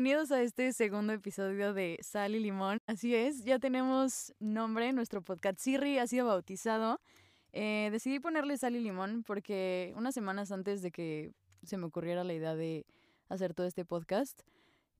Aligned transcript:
Bienvenidos 0.00 0.32
a 0.32 0.40
este 0.40 0.72
segundo 0.72 1.12
episodio 1.12 1.74
de 1.74 1.98
Sal 2.00 2.34
y 2.34 2.40
Limón. 2.40 2.78
Así 2.86 3.14
es, 3.14 3.44
ya 3.44 3.58
tenemos 3.58 4.32
nombre, 4.40 4.94
nuestro 4.94 5.20
podcast 5.20 5.58
Siri 5.58 5.98
ha 5.98 6.06
sido 6.06 6.26
bautizado. 6.26 7.02
Eh, 7.52 7.90
decidí 7.92 8.18
ponerle 8.18 8.56
Sal 8.56 8.76
y 8.76 8.80
Limón 8.80 9.24
porque 9.24 9.92
unas 9.96 10.14
semanas 10.14 10.52
antes 10.52 10.80
de 10.80 10.90
que 10.90 11.32
se 11.64 11.76
me 11.76 11.84
ocurriera 11.84 12.24
la 12.24 12.32
idea 12.32 12.56
de 12.56 12.86
hacer 13.28 13.52
todo 13.52 13.66
este 13.66 13.84
podcast, 13.84 14.40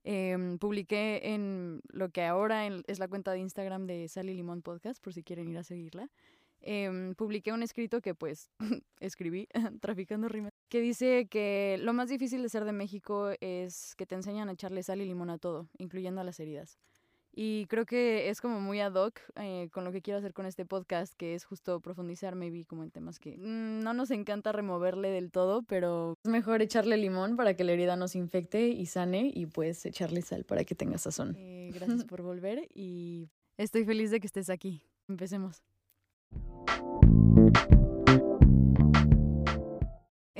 em, 0.03 0.59
publiqué 0.59 1.33
en 1.33 1.81
lo 1.91 2.09
que 2.09 2.23
ahora 2.25 2.67
es 2.67 2.99
la 2.99 3.07
cuenta 3.07 3.31
de 3.31 3.39
Instagram 3.39 3.87
de 3.87 4.07
Sal 4.07 4.29
y 4.29 4.35
Limón 4.35 4.61
Podcast, 4.61 5.03
por 5.03 5.15
si 5.15 5.23
quieren 5.23 5.49
ir 5.49 5.57
a 5.57 5.63
seguirla. 5.63 6.11
Em, 6.61 7.15
publiqué 7.15 7.51
un 7.51 7.63
escrito 7.63 8.01
que 8.01 8.13
pues 8.13 8.51
escribí, 8.99 9.47
traficando 9.81 10.27
rimas, 10.27 10.51
que 10.69 10.79
dice 10.79 11.27
que 11.27 11.77
lo 11.81 11.93
más 11.93 12.09
difícil 12.09 12.41
de 12.43 12.49
ser 12.49 12.65
de 12.65 12.71
México 12.71 13.31
es 13.41 13.95
que 13.95 14.05
te 14.05 14.15
enseñan 14.15 14.49
a 14.49 14.53
echarle 14.53 14.83
sal 14.83 15.01
y 15.01 15.05
limón 15.05 15.29
a 15.29 15.37
todo, 15.37 15.69
incluyendo 15.77 16.21
a 16.21 16.23
las 16.23 16.39
heridas. 16.39 16.77
Y 17.33 17.65
creo 17.67 17.85
que 17.85 18.29
es 18.29 18.41
como 18.41 18.59
muy 18.59 18.81
ad 18.81 18.93
hoc 18.93 19.19
eh, 19.35 19.69
con 19.71 19.85
lo 19.85 19.91
que 19.93 20.01
quiero 20.01 20.17
hacer 20.17 20.33
con 20.33 20.45
este 20.45 20.65
podcast, 20.65 21.13
que 21.13 21.33
es 21.33 21.45
justo 21.45 21.79
profundizar, 21.79 22.35
maybe, 22.35 22.65
como 22.65 22.83
en 22.83 22.91
temas 22.91 23.19
que 23.19 23.37
mm, 23.37 23.79
no 23.79 23.93
nos 23.93 24.11
encanta 24.11 24.51
removerle 24.51 25.09
del 25.09 25.31
todo, 25.31 25.63
pero 25.63 26.17
es 26.23 26.29
mejor 26.29 26.61
echarle 26.61 26.97
limón 26.97 27.37
para 27.37 27.55
que 27.55 27.63
la 27.63 27.71
herida 27.71 27.95
no 27.95 28.09
se 28.09 28.17
infecte 28.17 28.67
y 28.67 28.85
sane, 28.85 29.31
y 29.33 29.45
pues 29.45 29.85
echarle 29.85 30.21
sal 30.21 30.43
para 30.43 30.65
que 30.65 30.75
tenga 30.75 30.97
sazón. 30.97 31.35
Eh, 31.37 31.71
gracias 31.73 32.03
por 32.05 32.21
volver 32.21 32.67
y 32.73 33.29
estoy 33.57 33.85
feliz 33.85 34.11
de 34.11 34.19
que 34.19 34.27
estés 34.27 34.49
aquí. 34.49 34.83
Empecemos. 35.07 35.63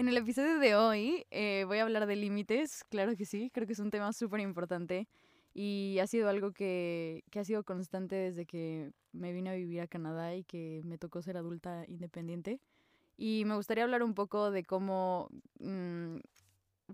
En 0.02 0.08
el 0.08 0.18
episodio 0.18 0.58
de 0.58 0.76
hoy 0.76 1.28
eh, 1.30 1.64
voy 1.68 1.78
a 1.78 1.84
hablar 1.84 2.08
de 2.08 2.16
límites, 2.16 2.84
claro 2.86 3.16
que 3.16 3.26
sí, 3.26 3.52
creo 3.54 3.68
que 3.68 3.74
es 3.74 3.80
un 3.80 3.92
tema 3.92 4.12
súper 4.14 4.40
importante 4.40 5.08
y 5.54 6.00
ha 6.02 6.08
sido 6.08 6.28
algo 6.28 6.54
que, 6.54 7.24
ha 7.36 7.44
sido 7.44 7.64
constante 7.64 8.16
desde 8.16 8.48
que 8.48 8.94
me 9.12 9.32
vine 9.32 9.52
a 9.52 9.54
vivir 9.54 9.80
a 9.80 9.88
Canadá 9.88 10.36
y 10.36 10.44
que 10.44 10.82
me 10.86 10.98
tocó 10.98 11.22
ser 11.22 11.38
adulta 11.38 11.86
independiente. 11.88 12.60
Y 13.16 13.44
me 13.46 13.56
gustaría 13.56 13.84
hablar 13.84 14.02
un 14.02 14.16
poco 14.16 14.50
de 14.50 14.64
cómo 14.64 15.30
mm, 15.60 16.18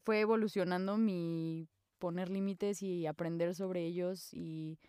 fue 0.03 0.19
evolucionando 0.19 0.97
mi 0.97 1.69
poner 1.99 2.29
límites 2.29 2.81
y 2.81 3.05
aprender 3.05 3.55
sobre 3.55 3.85
ellos 3.85 4.33
y 4.33 4.79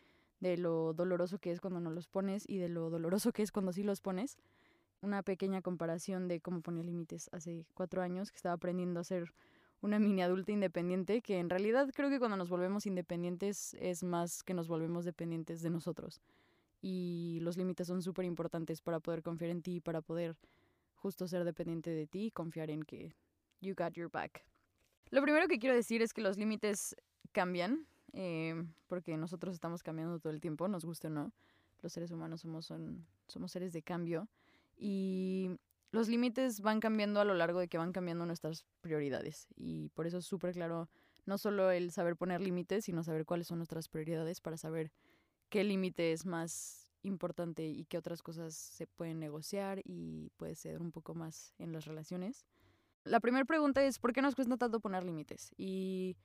de 0.40 0.56
lo 0.56 0.92
doloroso 0.92 1.38
que 1.38 1.50
es 1.50 1.60
cuando 1.60 1.80
no 1.80 1.90
los 1.90 2.06
pones 2.06 2.44
y 2.48 2.58
de 2.58 2.68
lo 2.68 2.90
doloroso 2.90 3.32
que 3.32 3.42
es 3.42 3.52
cuando 3.52 3.72
sí 3.72 3.82
los 3.82 4.00
pones 4.00 4.38
una 5.00 5.22
pequeña 5.22 5.62
comparación 5.62 6.28
de 6.28 6.40
cómo 6.40 6.60
ponía 6.60 6.82
límites 6.82 7.28
hace 7.32 7.66
cuatro 7.74 8.02
años, 8.02 8.30
que 8.30 8.36
estaba 8.36 8.54
aprendiendo 8.54 9.00
a 9.00 9.04
ser 9.04 9.32
una 9.80 9.98
mini 9.98 10.22
adulta 10.22 10.50
independiente, 10.52 11.22
que 11.22 11.38
en 11.38 11.50
realidad 11.50 11.88
creo 11.94 12.10
que 12.10 12.18
cuando 12.18 12.36
nos 12.36 12.48
volvemos 12.48 12.86
independientes 12.86 13.74
es 13.74 14.02
más 14.02 14.42
que 14.42 14.54
nos 14.54 14.66
volvemos 14.66 15.04
dependientes 15.04 15.62
de 15.62 15.70
nosotros. 15.70 16.20
Y 16.80 17.38
los 17.42 17.56
límites 17.56 17.86
son 17.86 18.02
súper 18.02 18.24
importantes 18.24 18.80
para 18.80 19.00
poder 19.00 19.22
confiar 19.22 19.50
en 19.50 19.62
ti, 19.62 19.80
para 19.80 20.00
poder 20.00 20.36
justo 20.96 21.28
ser 21.28 21.44
dependiente 21.44 21.90
de 21.90 22.06
ti 22.06 22.26
y 22.26 22.30
confiar 22.30 22.70
en 22.70 22.82
que 22.82 23.14
you 23.60 23.74
got 23.76 23.92
your 23.92 24.10
back. 24.10 24.44
Lo 25.10 25.22
primero 25.22 25.46
que 25.46 25.58
quiero 25.58 25.74
decir 25.74 26.02
es 26.02 26.12
que 26.12 26.22
los 26.22 26.36
límites 26.36 26.96
cambian, 27.32 27.86
eh, 28.12 28.64
porque 28.86 29.16
nosotros 29.16 29.54
estamos 29.54 29.82
cambiando 29.82 30.18
todo 30.18 30.32
el 30.32 30.40
tiempo, 30.40 30.68
nos 30.68 30.84
guste 30.84 31.08
o 31.08 31.10
no. 31.10 31.32
Los 31.82 31.92
seres 31.92 32.10
humanos 32.10 32.40
somos, 32.40 32.66
son, 32.66 33.06
somos 33.28 33.52
seres 33.52 33.72
de 33.72 33.82
cambio 33.82 34.28
y 34.76 35.50
los 35.90 36.08
límites 36.08 36.60
van 36.60 36.80
cambiando 36.80 37.20
a 37.20 37.24
lo 37.24 37.34
largo 37.34 37.60
de 37.60 37.68
que 37.68 37.78
van 37.78 37.92
cambiando 37.92 38.26
nuestras 38.26 38.64
prioridades. 38.80 39.46
Y 39.56 39.90
por 39.90 40.06
eso 40.06 40.18
es 40.18 40.24
súper 40.26 40.52
claro 40.52 40.88
no 41.24 41.38
solo 41.38 41.70
el 41.70 41.92
saber 41.92 42.16
poner 42.16 42.40
límites, 42.40 42.86
sino 42.86 43.04
saber 43.04 43.26
cuáles 43.26 43.46
son 43.46 43.58
nuestras 43.58 43.88
prioridades 43.88 44.40
para 44.40 44.56
saber 44.56 44.90
qué 45.50 45.62
límite 45.62 46.12
es 46.12 46.26
más 46.26 46.90
importante 47.02 47.66
y 47.66 47.84
qué 47.84 47.98
otras 47.98 48.22
cosas 48.22 48.54
se 48.54 48.86
pueden 48.86 49.20
negociar 49.20 49.80
y 49.84 50.30
puede 50.36 50.54
ser 50.54 50.80
un 50.80 50.90
poco 50.90 51.14
más 51.14 51.54
en 51.58 51.72
las 51.72 51.84
relaciones. 51.84 52.46
La 53.04 53.20
primera 53.20 53.44
pregunta 53.44 53.84
es, 53.84 53.98
¿por 53.98 54.12
qué 54.12 54.22
nos 54.22 54.34
cuesta 54.34 54.56
tanto 54.56 54.80
poner 54.80 55.04
límites? 55.04 55.52
Y 55.56 56.16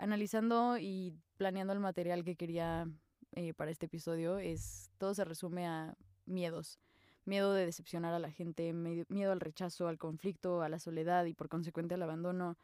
analizando 0.00 0.78
y 0.78 1.14
planeando 1.36 1.72
el 1.72 1.80
material 1.80 2.24
que 2.24 2.36
quería 2.36 2.88
eh, 3.32 3.54
para 3.54 3.70
este 3.70 3.86
episodio, 3.86 4.38
es 4.38 4.90
todo 4.98 5.14
se 5.14 5.24
resume 5.24 5.66
a 5.66 5.94
miedos 6.26 6.78
miedo 7.24 7.54
de 7.54 7.66
decepcionar 7.66 8.14
a 8.14 8.18
la 8.18 8.30
gente, 8.30 8.72
miedo 8.72 9.32
al 9.32 9.40
rechazo, 9.40 9.88
al 9.88 9.98
conflicto, 9.98 10.62
a 10.62 10.68
la 10.68 10.78
soledad 10.78 11.24
y 11.26 11.34
por 11.34 11.48
consecuente 11.48 11.94
al 11.94 12.02
abandono. 12.02 12.56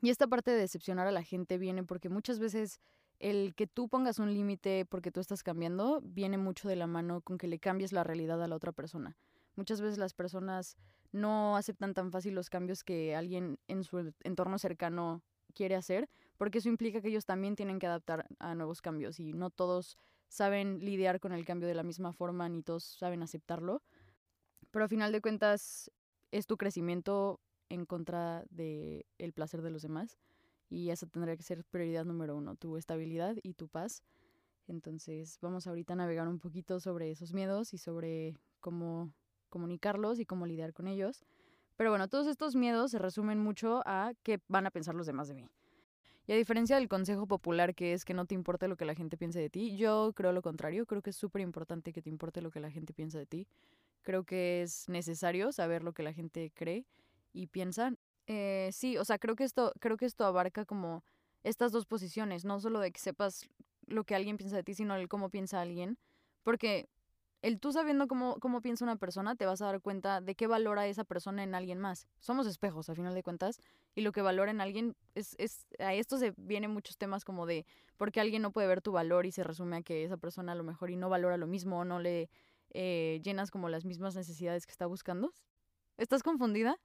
Y 0.00 0.10
esta 0.10 0.26
parte 0.26 0.50
de 0.50 0.56
decepcionar 0.56 1.06
a 1.06 1.12
la 1.12 1.22
gente 1.22 1.58
viene 1.58 1.84
porque 1.84 2.08
muchas 2.08 2.38
veces 2.38 2.80
el 3.18 3.54
que 3.54 3.68
tú 3.68 3.88
pongas 3.88 4.18
un 4.18 4.34
límite 4.34 4.84
porque 4.84 5.12
tú 5.12 5.20
estás 5.20 5.42
cambiando 5.42 6.00
viene 6.02 6.38
mucho 6.38 6.68
de 6.68 6.74
la 6.74 6.88
mano 6.88 7.20
con 7.20 7.38
que 7.38 7.46
le 7.46 7.60
cambies 7.60 7.92
la 7.92 8.02
realidad 8.02 8.42
a 8.42 8.48
la 8.48 8.56
otra 8.56 8.72
persona. 8.72 9.16
Muchas 9.54 9.80
veces 9.80 9.98
las 9.98 10.14
personas 10.14 10.76
no 11.12 11.56
aceptan 11.56 11.94
tan 11.94 12.10
fácil 12.10 12.34
los 12.34 12.50
cambios 12.50 12.82
que 12.82 13.14
alguien 13.14 13.58
en 13.68 13.84
su 13.84 14.12
entorno 14.24 14.58
cercano 14.58 15.22
quiere 15.54 15.76
hacer, 15.76 16.08
porque 16.42 16.58
eso 16.58 16.68
implica 16.68 17.00
que 17.00 17.06
ellos 17.06 17.24
también 17.24 17.54
tienen 17.54 17.78
que 17.78 17.86
adaptar 17.86 18.26
a 18.40 18.56
nuevos 18.56 18.82
cambios 18.82 19.20
y 19.20 19.32
no 19.32 19.50
todos 19.50 19.96
saben 20.26 20.80
lidiar 20.80 21.20
con 21.20 21.30
el 21.30 21.44
cambio 21.44 21.68
de 21.68 21.74
la 21.76 21.84
misma 21.84 22.12
forma 22.12 22.48
ni 22.48 22.64
todos 22.64 22.82
saben 22.82 23.22
aceptarlo. 23.22 23.80
Pero 24.72 24.84
a 24.84 24.88
final 24.88 25.12
de 25.12 25.20
cuentas 25.20 25.92
es 26.32 26.48
tu 26.48 26.56
crecimiento 26.56 27.38
en 27.68 27.86
contra 27.86 28.42
del 28.50 29.06
el 29.18 29.32
placer 29.32 29.62
de 29.62 29.70
los 29.70 29.82
demás 29.82 30.18
y 30.68 30.90
esa 30.90 31.06
tendría 31.06 31.36
que 31.36 31.44
ser 31.44 31.62
prioridad 31.62 32.04
número 32.04 32.36
uno, 32.36 32.56
tu 32.56 32.76
estabilidad 32.76 33.36
y 33.44 33.54
tu 33.54 33.68
paz. 33.68 34.02
Entonces 34.66 35.38
vamos 35.40 35.68
ahorita 35.68 35.92
a 35.92 35.96
navegar 35.96 36.26
un 36.26 36.40
poquito 36.40 36.80
sobre 36.80 37.12
esos 37.12 37.32
miedos 37.32 37.72
y 37.72 37.78
sobre 37.78 38.36
cómo 38.58 39.12
comunicarlos 39.48 40.18
y 40.18 40.26
cómo 40.26 40.44
lidiar 40.46 40.72
con 40.72 40.88
ellos. 40.88 41.22
Pero 41.76 41.90
bueno, 41.90 42.08
todos 42.08 42.26
estos 42.26 42.56
miedos 42.56 42.90
se 42.90 42.98
resumen 42.98 43.38
mucho 43.38 43.80
a 43.86 44.14
qué 44.24 44.40
van 44.48 44.66
a 44.66 44.72
pensar 44.72 44.96
los 44.96 45.06
demás 45.06 45.28
de 45.28 45.34
mí. 45.34 45.48
Y 46.26 46.32
a 46.32 46.36
diferencia 46.36 46.76
del 46.76 46.88
consejo 46.88 47.26
popular 47.26 47.74
que 47.74 47.92
es 47.92 48.04
que 48.04 48.14
no 48.14 48.26
te 48.26 48.34
importe 48.34 48.68
lo 48.68 48.76
que 48.76 48.84
la 48.84 48.94
gente 48.94 49.16
piense 49.16 49.40
de 49.40 49.50
ti, 49.50 49.76
yo 49.76 50.12
creo 50.14 50.32
lo 50.32 50.42
contrario, 50.42 50.86
creo 50.86 51.02
que 51.02 51.10
es 51.10 51.16
súper 51.16 51.42
importante 51.42 51.92
que 51.92 52.00
te 52.00 52.10
importe 52.10 52.40
lo 52.40 52.50
que 52.50 52.60
la 52.60 52.70
gente 52.70 52.92
piensa 52.92 53.18
de 53.18 53.26
ti. 53.26 53.48
Creo 54.02 54.24
que 54.24 54.62
es 54.62 54.88
necesario 54.88 55.52
saber 55.52 55.82
lo 55.82 55.92
que 55.92 56.02
la 56.02 56.12
gente 56.12 56.52
cree 56.54 56.86
y 57.32 57.48
piensa. 57.48 57.94
Eh, 58.26 58.70
sí, 58.72 58.96
o 58.98 59.04
sea, 59.04 59.18
creo 59.18 59.34
que 59.34 59.44
esto, 59.44 59.72
creo 59.80 59.96
que 59.96 60.06
esto 60.06 60.24
abarca 60.24 60.64
como 60.64 61.04
estas 61.42 61.72
dos 61.72 61.86
posiciones, 61.86 62.44
no 62.44 62.60
solo 62.60 62.78
de 62.78 62.92
que 62.92 63.00
sepas 63.00 63.48
lo 63.86 64.04
que 64.04 64.14
alguien 64.14 64.36
piensa 64.36 64.56
de 64.56 64.62
ti, 64.62 64.74
sino 64.74 64.94
el 64.94 65.08
cómo 65.08 65.28
piensa 65.28 65.60
alguien. 65.60 65.98
Porque 66.44 66.88
el 67.42 67.58
tú 67.58 67.72
sabiendo 67.72 68.06
cómo, 68.06 68.36
cómo 68.38 68.60
piensa 68.60 68.84
una 68.84 68.96
persona, 68.96 69.34
te 69.34 69.46
vas 69.46 69.60
a 69.60 69.66
dar 69.66 69.80
cuenta 69.80 70.20
de 70.20 70.36
qué 70.36 70.46
valora 70.46 70.86
esa 70.86 71.04
persona 71.04 71.42
en 71.42 71.54
alguien 71.54 71.78
más. 71.78 72.06
Somos 72.20 72.46
espejos, 72.46 72.88
a 72.88 72.94
final 72.94 73.14
de 73.14 73.24
cuentas, 73.24 73.58
y 73.94 74.02
lo 74.02 74.12
que 74.12 74.22
valora 74.22 74.52
en 74.52 74.60
alguien 74.60 74.96
es, 75.16 75.34
es, 75.38 75.66
a 75.80 75.92
esto 75.92 76.18
se 76.18 76.32
vienen 76.36 76.70
muchos 76.70 76.96
temas 76.96 77.24
como 77.24 77.44
de 77.44 77.66
por 77.96 78.12
qué 78.12 78.20
alguien 78.20 78.42
no 78.42 78.52
puede 78.52 78.68
ver 78.68 78.80
tu 78.80 78.92
valor 78.92 79.26
y 79.26 79.32
se 79.32 79.42
resume 79.42 79.78
a 79.78 79.82
que 79.82 80.04
esa 80.04 80.16
persona 80.16 80.52
a 80.52 80.54
lo 80.54 80.62
mejor 80.62 80.90
y 80.90 80.96
no 80.96 81.08
valora 81.08 81.36
lo 81.36 81.48
mismo, 81.48 81.80
o 81.80 81.84
no 81.84 81.98
le 81.98 82.30
eh, 82.70 83.20
llenas 83.24 83.50
como 83.50 83.68
las 83.68 83.84
mismas 83.84 84.14
necesidades 84.14 84.64
que 84.64 84.72
está 84.72 84.86
buscando. 84.86 85.32
¿Estás 85.98 86.22
confundida? 86.22 86.78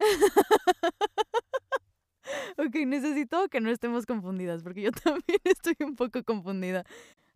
ok, 2.58 2.74
necesito 2.86 3.48
que 3.48 3.60
no 3.60 3.70
estemos 3.70 4.06
confundidas, 4.06 4.62
porque 4.62 4.82
yo 4.82 4.92
también 4.92 5.40
estoy 5.44 5.76
un 5.80 5.96
poco 5.96 6.22
confundida. 6.24 6.84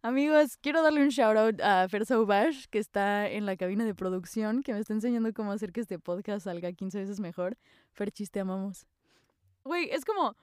Amigos, 0.04 0.58
quiero 0.58 0.82
darle 0.82 1.00
un 1.00 1.08
shout 1.08 1.34
out 1.34 1.60
a 1.62 1.88
Fer 1.88 2.04
Sauvash, 2.04 2.66
que 2.66 2.78
está 2.78 3.26
en 3.26 3.46
la 3.46 3.56
cabina 3.56 3.86
de 3.86 3.94
producción, 3.94 4.62
que 4.62 4.74
me 4.74 4.78
está 4.78 4.92
enseñando 4.92 5.32
cómo 5.32 5.50
hacer 5.50 5.72
que 5.72 5.80
este 5.80 5.98
podcast 5.98 6.44
salga 6.44 6.70
15 6.70 6.98
veces 6.98 7.20
mejor. 7.20 7.56
Fer, 7.94 8.12
chiste, 8.12 8.38
amamos. 8.38 8.86
Güey, 9.64 9.88
es 9.90 10.04
como, 10.04 10.36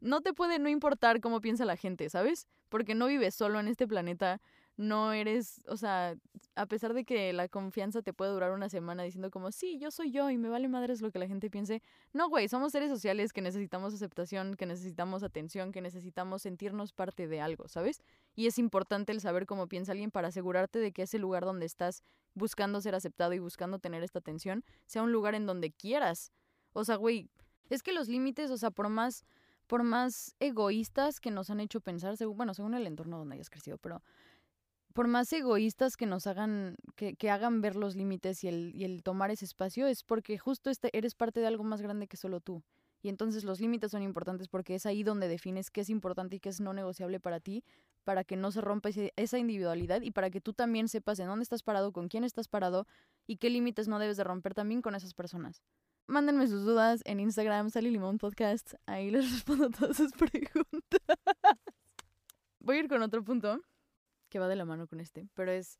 no 0.00 0.22
te 0.22 0.32
puede 0.32 0.58
no 0.58 0.70
importar 0.70 1.20
cómo 1.20 1.42
piensa 1.42 1.66
la 1.66 1.76
gente, 1.76 2.08
¿sabes? 2.08 2.48
Porque 2.70 2.94
no 2.94 3.06
vives 3.06 3.34
solo 3.34 3.60
en 3.60 3.68
este 3.68 3.86
planeta 3.86 4.40
no 4.76 5.12
eres, 5.12 5.62
o 5.68 5.76
sea, 5.76 6.16
a 6.54 6.66
pesar 6.66 6.92
de 6.92 7.04
que 7.04 7.32
la 7.32 7.48
confianza 7.48 8.02
te 8.02 8.12
puede 8.12 8.32
durar 8.32 8.52
una 8.52 8.68
semana 8.68 9.02
diciendo 9.02 9.30
como, 9.30 9.50
sí, 9.50 9.78
yo 9.78 9.90
soy 9.90 10.10
yo 10.10 10.30
y 10.30 10.36
me 10.36 10.50
vale 10.50 10.68
madres 10.68 11.00
lo 11.00 11.10
que 11.10 11.18
la 11.18 11.26
gente 11.26 11.48
piense. 11.48 11.82
No, 12.12 12.28
güey, 12.28 12.48
somos 12.48 12.72
seres 12.72 12.90
sociales 12.90 13.32
que 13.32 13.40
necesitamos 13.40 13.94
aceptación, 13.94 14.54
que 14.54 14.66
necesitamos 14.66 15.22
atención, 15.22 15.72
que 15.72 15.80
necesitamos 15.80 16.42
sentirnos 16.42 16.92
parte 16.92 17.26
de 17.26 17.40
algo, 17.40 17.68
¿sabes? 17.68 18.02
Y 18.34 18.46
es 18.46 18.58
importante 18.58 19.12
el 19.12 19.20
saber 19.20 19.46
cómo 19.46 19.66
piensa 19.66 19.92
alguien 19.92 20.10
para 20.10 20.28
asegurarte 20.28 20.78
de 20.78 20.92
que 20.92 21.02
ese 21.02 21.18
lugar 21.18 21.44
donde 21.44 21.64
estás 21.64 22.02
buscando 22.34 22.80
ser 22.82 22.94
aceptado 22.94 23.32
y 23.32 23.38
buscando 23.38 23.78
tener 23.78 24.02
esta 24.02 24.18
atención 24.18 24.62
sea 24.84 25.02
un 25.02 25.10
lugar 25.10 25.34
en 25.34 25.46
donde 25.46 25.70
quieras. 25.70 26.32
O 26.74 26.84
sea, 26.84 26.96
güey, 26.96 27.30
es 27.70 27.82
que 27.82 27.92
los 27.92 28.08
límites, 28.08 28.50
o 28.50 28.58
sea, 28.58 28.70
por 28.70 28.90
más 28.90 29.24
por 29.66 29.82
más 29.82 30.34
egoístas 30.38 31.20
que 31.20 31.30
nos 31.30 31.50
han 31.50 31.60
hecho 31.60 31.80
pensar, 31.80 32.16
según, 32.16 32.36
bueno, 32.36 32.54
según 32.54 32.74
el 32.74 32.86
entorno 32.86 33.18
donde 33.18 33.34
hayas 33.34 33.50
crecido, 33.50 33.78
pero 33.78 34.02
por 34.96 35.08
más 35.08 35.30
egoístas 35.30 35.94
que 35.98 36.06
nos 36.06 36.26
hagan, 36.26 36.74
que, 36.94 37.16
que 37.16 37.28
hagan 37.28 37.60
ver 37.60 37.76
los 37.76 37.96
límites 37.96 38.42
y 38.44 38.48
el, 38.48 38.82
el 38.82 39.02
tomar 39.02 39.30
ese 39.30 39.44
espacio, 39.44 39.86
es 39.86 40.02
porque 40.02 40.38
justo 40.38 40.70
este, 40.70 40.88
eres 40.96 41.14
parte 41.14 41.38
de 41.38 41.46
algo 41.46 41.64
más 41.64 41.82
grande 41.82 42.06
que 42.08 42.16
solo 42.16 42.40
tú. 42.40 42.62
Y 43.02 43.10
entonces 43.10 43.44
los 43.44 43.60
límites 43.60 43.90
son 43.90 44.02
importantes 44.02 44.48
porque 44.48 44.74
es 44.74 44.86
ahí 44.86 45.02
donde 45.02 45.28
defines 45.28 45.70
qué 45.70 45.82
es 45.82 45.90
importante 45.90 46.36
y 46.36 46.40
qué 46.40 46.48
es 46.48 46.62
no 46.62 46.72
negociable 46.72 47.20
para 47.20 47.40
ti, 47.40 47.62
para 48.04 48.24
que 48.24 48.36
no 48.36 48.50
se 48.50 48.62
rompa 48.62 48.88
esa 49.16 49.38
individualidad 49.38 50.00
y 50.00 50.12
para 50.12 50.30
que 50.30 50.40
tú 50.40 50.54
también 50.54 50.88
sepas 50.88 51.18
en 51.18 51.26
dónde 51.26 51.42
estás 51.42 51.62
parado, 51.62 51.92
con 51.92 52.08
quién 52.08 52.24
estás 52.24 52.48
parado 52.48 52.86
y 53.26 53.36
qué 53.36 53.50
límites 53.50 53.88
no 53.88 53.98
debes 53.98 54.16
de 54.16 54.24
romper 54.24 54.54
también 54.54 54.80
con 54.80 54.94
esas 54.94 55.12
personas. 55.12 55.62
Mándenme 56.06 56.46
sus 56.46 56.64
dudas 56.64 57.02
en 57.04 57.20
Instagram, 57.20 57.68
Sally 57.68 57.90
Limón 57.90 58.16
Podcast. 58.16 58.72
Ahí 58.86 59.10
les 59.10 59.30
respondo 59.30 59.68
todas 59.68 59.98
sus 59.98 60.12
preguntas. 60.12 61.02
Voy 62.60 62.76
a 62.76 62.80
ir 62.80 62.88
con 62.88 63.02
otro 63.02 63.22
punto 63.22 63.60
que 64.28 64.38
va 64.38 64.48
de 64.48 64.56
la 64.56 64.64
mano 64.64 64.86
con 64.86 65.00
este, 65.00 65.28
pero 65.34 65.52
es 65.52 65.78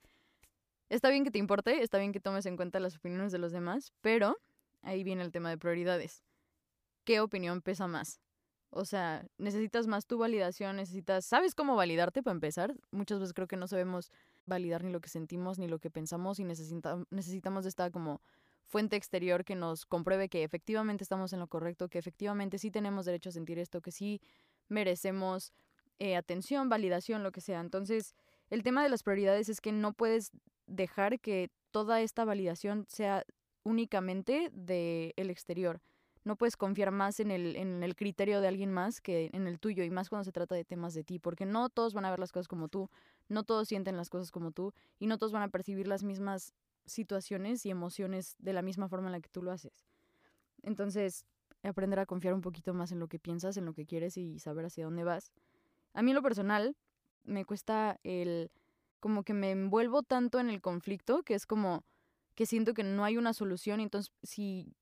Está 0.89 1.11
bien 1.11 1.25
que 1.25 1.33
te 1.33 1.39
importe, 1.39 1.83
está 1.83 1.99
bien 1.99 2.13
que 2.13 2.21
tomes 2.21 2.47
en 2.47 2.57
cuenta 2.57 2.79
las 2.79 2.97
opiniones 2.97 3.33
de 3.33 3.39
los 3.39 3.51
demás, 3.51 3.93
pero 4.03 4.37
ahí 4.83 5.03
viene 5.03 5.25
el 5.25 5.33
tema 5.33 5.51
de 5.51 5.59
prioridades. 5.59 6.23
¿Qué 7.05 7.21
opinión 7.21 7.61
pesa 7.61 7.89
más? 7.89 8.21
O 8.71 8.85
sea, 8.85 9.27
necesitas 9.37 9.89
más 9.89 10.07
tu 10.07 10.19
validación, 10.19 10.77
necesitas, 10.77 11.25
¿sabes 11.25 11.55
cómo 11.55 11.75
validarte 11.75 12.23
para 12.23 12.35
empezar? 12.35 12.75
Muchas 12.93 13.19
veces 13.19 13.35
creo 13.35 13.49
que 13.49 13.57
no 13.57 13.67
sabemos 13.67 14.13
validar 14.45 14.85
ni 14.85 14.93
lo 14.93 15.01
que 15.01 15.09
sentimos 15.09 15.59
ni 15.59 15.67
lo 15.67 15.81
que 15.81 15.91
pensamos 15.91 16.39
y 16.39 16.45
necesitamos 16.45 17.65
de 17.65 17.69
esta 17.69 17.91
como 17.91 18.21
fuente 18.65 18.95
exterior 18.95 19.45
que 19.45 19.57
nos 19.57 19.87
compruebe 19.87 20.29
que 20.29 20.45
efectivamente 20.45 21.03
estamos 21.03 21.33
en 21.33 21.41
lo 21.41 21.49
correcto, 21.49 21.89
que 21.89 21.99
efectivamente 21.99 22.59
sí 22.59 22.71
tenemos 22.71 23.07
derecho 23.07 23.31
a 23.31 23.33
sentir 23.33 23.59
esto, 23.59 23.81
que 23.81 23.91
sí 23.91 24.21
merecemos 24.69 25.53
eh, 25.99 26.15
atención, 26.15 26.69
validación, 26.69 27.23
lo 27.23 27.33
que 27.33 27.41
sea. 27.41 27.61
Entonces, 27.61 28.15
el 28.51 28.63
tema 28.63 28.83
de 28.83 28.89
las 28.89 29.03
prioridades 29.03 29.49
es 29.49 29.61
que 29.61 29.73
no 29.73 29.93
puedes 29.93 30.31
dejar 30.67 31.21
que 31.21 31.51
toda 31.71 32.01
esta 32.01 32.25
validación 32.25 32.87
sea 32.89 33.25
únicamente 33.63 34.51
del 34.53 35.13
el 35.17 35.31
exterior. 35.31 35.81
No 36.25 36.37
puedes 36.37 36.57
confiar 36.57 36.91
más 36.91 37.21
en 37.21 37.31
el, 37.31 37.55
en 37.55 37.83
el 37.83 37.95
criterio 37.95 38.41
de 38.41 38.49
alguien 38.49 38.73
más 38.73 39.01
que 39.01 39.31
en 39.33 39.47
el 39.47 39.61
tuyo, 39.61 39.85
y 39.85 39.91
más 39.91 40.09
cuando 40.09 40.25
se 40.25 40.33
trata 40.33 40.57
de 40.57 40.65
temas 40.65 40.93
de 40.95 41.05
ti, 41.05 41.21
porque 41.21 41.47
no 41.47 41.69
todos 41.69 41.95
van 41.95 42.05
a 42.05 42.11
ver 42.11 42.19
las 42.19 42.33
cosas 42.33 42.49
como 42.49 42.69
tú, 42.69 42.91
no 43.29 43.45
todos 43.45 43.69
sienten 43.69 43.97
las 43.97 44.11
cosas 44.11 44.33
como 44.33 44.51
tú, 44.51 44.73
y 44.99 45.07
no 45.07 45.19
todos 45.19 45.33
van 45.33 45.43
a 45.43 45.49
percibir 45.49 45.87
las 45.87 46.03
mismas 46.03 46.53
situaciones 46.85 47.65
y 47.65 47.71
emociones 47.71 48.35
de 48.39 48.53
la 48.53 48.63
misma 48.63 48.89
forma 48.89 49.07
en 49.07 49.13
la 49.13 49.21
que 49.21 49.29
tú 49.29 49.43
lo 49.43 49.53
haces. 49.53 49.85
Entonces, 50.63 51.25
aprender 51.63 51.99
a 52.01 52.07
confiar 52.07 52.35
un 52.35 52.41
poquito 52.41 52.75
más 52.75 52.91
en 52.91 52.99
lo 52.99 53.09
que 53.09 53.19
piensas, 53.19 53.57
en 53.57 53.65
lo 53.65 53.73
que 53.73 53.87
quieres 53.87 54.17
y 54.17 54.39
saber 54.39 54.67
hacia 54.67 54.85
dónde 54.85 55.05
vas. 55.05 55.31
A 55.95 56.03
mí 56.03 56.11
en 56.11 56.17
lo 56.17 56.23
personal 56.23 56.77
me 57.27 57.45
cuesta 57.45 58.01
el 58.05 58.51
como 59.01 59.23
que 59.23 59.35
me 59.35 59.51
envuelvo 59.51 60.03
tanto 60.03 60.41
en 60.41 60.49
el 60.51 60.61
conflicto 60.61 61.23
que 61.23 61.35
es 61.35 61.47
como 61.47 61.85
que 62.35 62.47
siento 62.47 62.75
que 62.75 62.83
no 62.83 63.05
hay 63.05 63.17
una 63.17 63.33
solución 63.33 63.81
y 63.81 63.85
entonces 63.85 64.13
si 64.23 64.75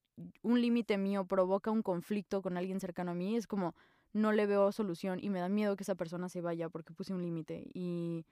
un 0.43 0.61
límite 0.61 0.97
mío 0.99 1.25
provoca 1.27 1.71
un 1.71 1.83
conflicto 1.83 2.43
con 2.43 2.57
alguien 2.57 2.81
cercano 2.81 3.13
a 3.13 3.15
mí 3.15 3.37
es 3.37 3.47
como 3.47 3.75
no 4.13 4.33
le 4.33 4.47
veo 4.47 4.71
solución 4.73 5.19
y 5.21 5.29
me 5.29 5.41
da 5.41 5.49
miedo 5.49 5.77
que 5.77 5.83
esa 5.83 5.97
persona 5.97 6.29
se 6.29 6.41
vaya 6.41 6.69
porque 6.69 6.95
puse 6.95 7.13
un 7.13 7.23
límite 7.23 7.65
y 7.75 8.25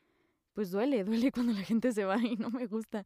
pues 0.55 0.71
duele, 0.71 1.05
duele 1.05 1.33
cuando 1.33 1.53
la 1.53 1.63
gente 1.63 1.93
se 1.93 2.05
va 2.05 2.19
y 2.19 2.37
no 2.37 2.51
me 2.51 2.67
gusta. 2.67 3.05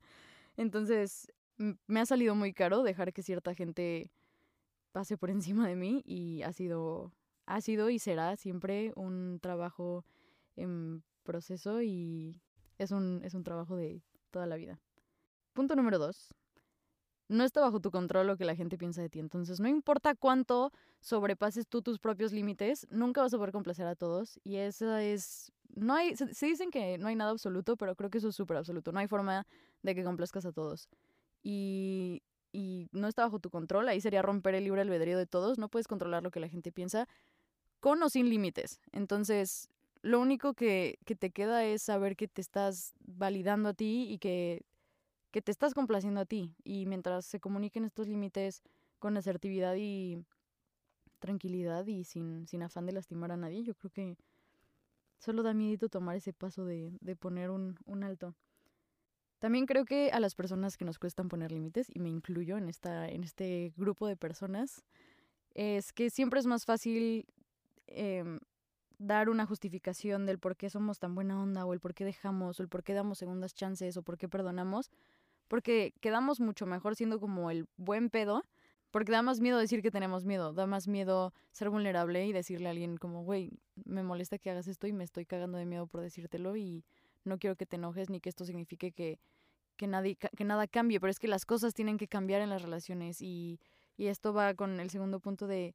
Entonces 0.56 1.32
me 1.56 2.00
ha 2.00 2.06
salido 2.06 2.34
muy 2.34 2.52
caro 2.52 2.82
dejar 2.82 3.12
que 3.12 3.22
cierta 3.22 3.54
gente 3.54 4.10
pase 4.92 5.16
por 5.16 5.30
encima 5.30 5.66
de 5.66 5.76
mí 5.76 6.02
y 6.04 6.42
ha 6.42 6.52
sido 6.52 7.12
ha 7.46 7.60
sido 7.60 7.90
y 7.90 7.98
será 7.98 8.36
siempre 8.36 8.92
un 8.96 9.38
trabajo 9.40 10.04
en 10.56 11.04
proceso 11.22 11.82
y 11.82 12.40
es 12.78 12.90
un, 12.90 13.20
es 13.24 13.34
un 13.34 13.44
trabajo 13.44 13.76
de 13.76 14.02
toda 14.30 14.46
la 14.46 14.56
vida. 14.56 14.80
Punto 15.52 15.76
número 15.76 15.98
dos. 15.98 16.34
No 17.28 17.42
está 17.42 17.60
bajo 17.60 17.80
tu 17.80 17.90
control 17.90 18.28
lo 18.28 18.36
que 18.36 18.44
la 18.44 18.54
gente 18.54 18.78
piensa 18.78 19.02
de 19.02 19.08
ti. 19.08 19.18
Entonces, 19.18 19.58
no 19.58 19.66
importa 19.68 20.14
cuánto 20.14 20.72
sobrepases 21.00 21.66
tú 21.66 21.82
tus 21.82 21.98
propios 21.98 22.32
límites, 22.32 22.86
nunca 22.90 23.20
vas 23.20 23.34
a 23.34 23.36
poder 23.36 23.52
complacer 23.52 23.86
a 23.86 23.96
todos. 23.96 24.38
Y 24.44 24.56
esa 24.56 25.02
es. 25.02 25.52
No 25.74 25.94
hay. 25.94 26.14
Se, 26.14 26.46
dicen 26.46 26.70
que 26.70 26.98
no 26.98 27.08
hay 27.08 27.16
nada 27.16 27.32
absoluto, 27.32 27.76
pero 27.76 27.96
creo 27.96 28.10
que 28.10 28.18
eso 28.18 28.28
es 28.28 28.36
súper 28.36 28.58
absoluto. 28.58 28.92
No 28.92 29.00
hay 29.00 29.08
forma 29.08 29.44
de 29.82 29.94
que 29.94 30.04
complazcas 30.04 30.46
a 30.46 30.52
todos. 30.52 30.88
Y, 31.42 32.22
y 32.52 32.88
no 32.92 33.08
está 33.08 33.22
bajo 33.22 33.40
tu 33.40 33.50
control. 33.50 33.88
Ahí 33.88 34.00
sería 34.00 34.22
romper 34.22 34.54
el 34.54 34.64
libre 34.64 34.82
albedrío 34.82 35.18
de 35.18 35.26
todos. 35.26 35.58
No 35.58 35.68
puedes 35.68 35.88
controlar 35.88 36.22
lo 36.22 36.30
que 36.30 36.38
la 36.38 36.48
gente 36.48 36.70
piensa 36.70 37.08
con 37.80 38.00
o 38.02 38.08
sin 38.08 38.28
límites. 38.28 38.80
Entonces, 38.92 39.68
lo 40.06 40.20
único 40.20 40.54
que, 40.54 40.98
que, 41.04 41.16
te 41.16 41.30
queda 41.30 41.64
es 41.64 41.82
saber 41.82 42.16
que 42.16 42.28
te 42.28 42.40
estás 42.40 42.94
validando 43.00 43.70
a 43.70 43.74
ti 43.74 44.06
y 44.08 44.18
que, 44.18 44.64
que 45.32 45.42
te 45.42 45.50
estás 45.50 45.74
complaciendo 45.74 46.20
a 46.20 46.26
ti. 46.26 46.54
Y 46.62 46.86
mientras 46.86 47.26
se 47.26 47.40
comuniquen 47.40 47.84
estos 47.84 48.06
límites 48.06 48.62
con 49.00 49.16
asertividad 49.16 49.74
y 49.76 50.24
tranquilidad 51.18 51.86
y 51.86 52.04
sin, 52.04 52.46
sin 52.46 52.62
afán 52.62 52.86
de 52.86 52.92
lastimar 52.92 53.32
a 53.32 53.36
nadie, 53.36 53.64
yo 53.64 53.74
creo 53.74 53.90
que 53.90 54.16
solo 55.18 55.42
da 55.42 55.54
miedo 55.54 55.88
tomar 55.88 56.16
ese 56.16 56.32
paso 56.32 56.64
de, 56.64 56.96
de 57.00 57.16
poner 57.16 57.50
un, 57.50 57.76
un 57.84 58.04
alto. 58.04 58.36
También 59.40 59.66
creo 59.66 59.84
que 59.84 60.10
a 60.12 60.20
las 60.20 60.36
personas 60.36 60.76
que 60.76 60.84
nos 60.84 61.00
cuestan 61.00 61.28
poner 61.28 61.50
límites, 61.50 61.88
y 61.92 61.98
me 61.98 62.08
incluyo 62.08 62.56
en, 62.58 62.68
esta, 62.68 63.08
en 63.08 63.24
este 63.24 63.72
grupo 63.76 64.06
de 64.06 64.16
personas, 64.16 64.84
es 65.52 65.92
que 65.92 66.10
siempre 66.10 66.38
es 66.38 66.46
más 66.46 66.64
fácil 66.64 67.26
eh, 67.88 68.38
dar 68.98 69.28
una 69.28 69.46
justificación 69.46 70.26
del 70.26 70.38
por 70.38 70.56
qué 70.56 70.70
somos 70.70 70.98
tan 70.98 71.14
buena 71.14 71.40
onda 71.40 71.64
o 71.66 71.72
el 71.72 71.80
por 71.80 71.94
qué 71.94 72.04
dejamos 72.04 72.58
o 72.58 72.62
el 72.62 72.68
por 72.68 72.82
qué 72.82 72.94
damos 72.94 73.18
segundas 73.18 73.54
chances 73.54 73.96
o 73.96 74.02
por 74.02 74.16
qué 74.16 74.28
perdonamos, 74.28 74.90
porque 75.48 75.92
quedamos 76.00 76.40
mucho 76.40 76.66
mejor 76.66 76.96
siendo 76.96 77.20
como 77.20 77.50
el 77.50 77.66
buen 77.76 78.10
pedo, 78.10 78.42
porque 78.90 79.12
da 79.12 79.22
más 79.22 79.40
miedo 79.40 79.58
decir 79.58 79.82
que 79.82 79.90
tenemos 79.90 80.24
miedo, 80.24 80.52
da 80.52 80.66
más 80.66 80.88
miedo 80.88 81.34
ser 81.52 81.68
vulnerable 81.68 82.26
y 82.26 82.32
decirle 82.32 82.68
a 82.68 82.70
alguien 82.70 82.96
como, 82.96 83.24
güey, 83.24 83.52
me 83.84 84.02
molesta 84.02 84.38
que 84.38 84.50
hagas 84.50 84.68
esto 84.68 84.86
y 84.86 84.92
me 84.92 85.04
estoy 85.04 85.26
cagando 85.26 85.58
de 85.58 85.66
miedo 85.66 85.86
por 85.86 86.00
decírtelo 86.00 86.56
y 86.56 86.84
no 87.24 87.38
quiero 87.38 87.56
que 87.56 87.66
te 87.66 87.76
enojes 87.76 88.08
ni 88.08 88.20
que 88.20 88.30
esto 88.30 88.44
signifique 88.44 88.92
que, 88.92 89.18
que, 89.76 89.86
nadie, 89.86 90.16
que 90.16 90.44
nada 90.44 90.66
cambie, 90.66 91.00
pero 91.00 91.10
es 91.10 91.18
que 91.18 91.28
las 91.28 91.44
cosas 91.44 91.74
tienen 91.74 91.98
que 91.98 92.08
cambiar 92.08 92.40
en 92.40 92.48
las 92.48 92.62
relaciones 92.62 93.20
y, 93.20 93.60
y 93.96 94.06
esto 94.06 94.32
va 94.32 94.54
con 94.54 94.80
el 94.80 94.90
segundo 94.90 95.20
punto 95.20 95.46
de 95.46 95.74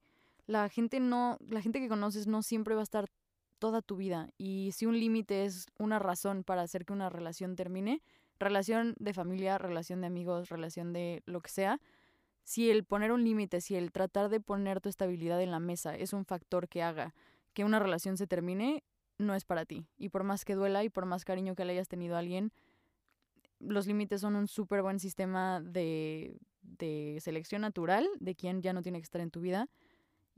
la 0.51 0.67
gente 0.67 0.99
no, 0.99 1.37
la 1.47 1.61
gente 1.61 1.79
que 1.79 1.87
conoces 1.87 2.27
no 2.27 2.43
siempre 2.43 2.75
va 2.75 2.81
a 2.81 2.83
estar 2.83 3.09
toda 3.57 3.81
tu 3.81 3.95
vida. 3.95 4.27
Y 4.37 4.71
si 4.73 4.85
un 4.85 4.99
límite 4.99 5.45
es 5.45 5.67
una 5.79 5.97
razón 5.97 6.43
para 6.43 6.61
hacer 6.61 6.83
que 6.83 6.91
una 6.91 7.09
relación 7.09 7.55
termine, 7.55 8.01
relación 8.37 8.93
de 8.99 9.13
familia, 9.13 9.57
relación 9.57 10.01
de 10.01 10.07
amigos, 10.07 10.49
relación 10.49 10.91
de 10.91 11.23
lo 11.25 11.39
que 11.39 11.49
sea, 11.49 11.79
si 12.43 12.69
el 12.69 12.83
poner 12.83 13.13
un 13.13 13.23
límite, 13.23 13.61
si 13.61 13.75
el 13.75 13.93
tratar 13.93 14.27
de 14.27 14.41
poner 14.41 14.81
tu 14.81 14.89
estabilidad 14.89 15.41
en 15.41 15.51
la 15.51 15.59
mesa 15.59 15.95
es 15.95 16.11
un 16.11 16.25
factor 16.25 16.67
que 16.67 16.83
haga 16.83 17.13
que 17.53 17.63
una 17.63 17.79
relación 17.79 18.17
se 18.17 18.27
termine, 18.27 18.83
no 19.17 19.35
es 19.35 19.45
para 19.45 19.65
ti. 19.65 19.87
Y 19.97 20.09
por 20.09 20.23
más 20.23 20.43
que 20.43 20.55
duela 20.55 20.83
y 20.83 20.89
por 20.89 21.05
más 21.05 21.23
cariño 21.23 21.55
que 21.55 21.63
le 21.63 21.73
hayas 21.73 21.87
tenido 21.87 22.15
a 22.17 22.19
alguien, 22.19 22.51
los 23.59 23.87
límites 23.87 24.19
son 24.19 24.35
un 24.35 24.49
súper 24.49 24.81
buen 24.81 24.99
sistema 24.99 25.61
de, 25.61 26.39
de 26.61 27.19
selección 27.21 27.61
natural 27.61 28.09
de 28.19 28.35
quien 28.35 28.61
ya 28.61 28.73
no 28.73 28.81
tiene 28.81 28.99
que 28.99 29.05
estar 29.05 29.21
en 29.21 29.31
tu 29.31 29.39
vida 29.39 29.69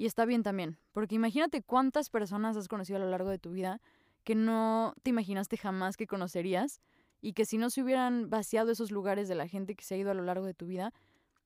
y 0.03 0.05
está 0.05 0.25
bien 0.25 0.43
también, 0.43 0.77
porque 0.91 1.15
imagínate 1.15 1.61
cuántas 1.61 2.09
personas 2.09 2.57
has 2.57 2.67
conocido 2.67 2.97
a 2.97 2.99
lo 2.99 3.09
largo 3.09 3.29
de 3.29 3.39
tu 3.39 3.51
vida 3.51 3.79
que 4.25 4.35
no 4.35 4.95
te 5.01 5.11
imaginaste 5.11 5.55
jamás 5.55 5.95
que 5.95 6.07
conocerías 6.07 6.81
y 7.21 7.31
que 7.31 7.45
si 7.45 7.57
no 7.57 7.69
se 7.69 7.81
hubieran 7.81 8.29
vaciado 8.29 8.69
esos 8.69 8.91
lugares 8.91 9.29
de 9.29 9.35
la 9.35 9.47
gente 9.47 9.75
que 9.75 9.85
se 9.85 9.95
ha 9.95 9.97
ido 9.97 10.11
a 10.11 10.13
lo 10.13 10.23
largo 10.23 10.45
de 10.45 10.53
tu 10.53 10.65
vida, 10.65 10.91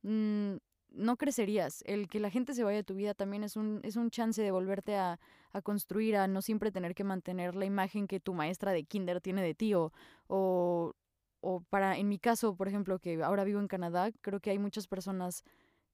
mm, 0.02 0.56
no 0.90 1.18
crecerías. 1.18 1.84
El 1.86 2.08
que 2.08 2.20
la 2.20 2.32
gente 2.32 2.56
se 2.56 2.64
vaya 2.64 2.78
de 2.78 2.84
tu 2.84 2.96
vida 2.96 3.14
también 3.14 3.44
es 3.44 3.58
un, 3.58 3.80
es 3.84 3.96
un 3.96 4.10
chance 4.10 4.42
de 4.42 4.50
volverte 4.50 4.96
a, 4.96 5.20
a, 5.52 5.62
construir, 5.62 6.16
a 6.16 6.28
no 6.28 6.42
siempre 6.42 6.72
tener 6.72 6.96
que 6.96 7.04
mantener 7.04 7.54
la 7.54 7.66
imagen 7.66 8.08
que 8.08 8.20
tu 8.20 8.34
maestra 8.34 8.72
de 8.72 8.86
kinder 8.86 9.22
tiene 9.22 9.44
de 9.44 9.54
ti 9.54 9.76
o, 9.76 9.94
o, 10.26 10.96
o 11.42 11.62
para, 11.70 11.96
en 11.96 12.10
mi 12.10 12.18
caso, 12.18 12.56
por 12.56 12.68
ejemplo, 12.68 12.98
que 12.98 13.22
ahora 13.22 13.44
vivo 13.44 13.60
en 13.60 13.68
Canadá, 13.68 14.10
creo 14.22 14.40
que 14.40 14.50
hay 14.50 14.58
muchas 14.58 14.88
personas 14.88 15.44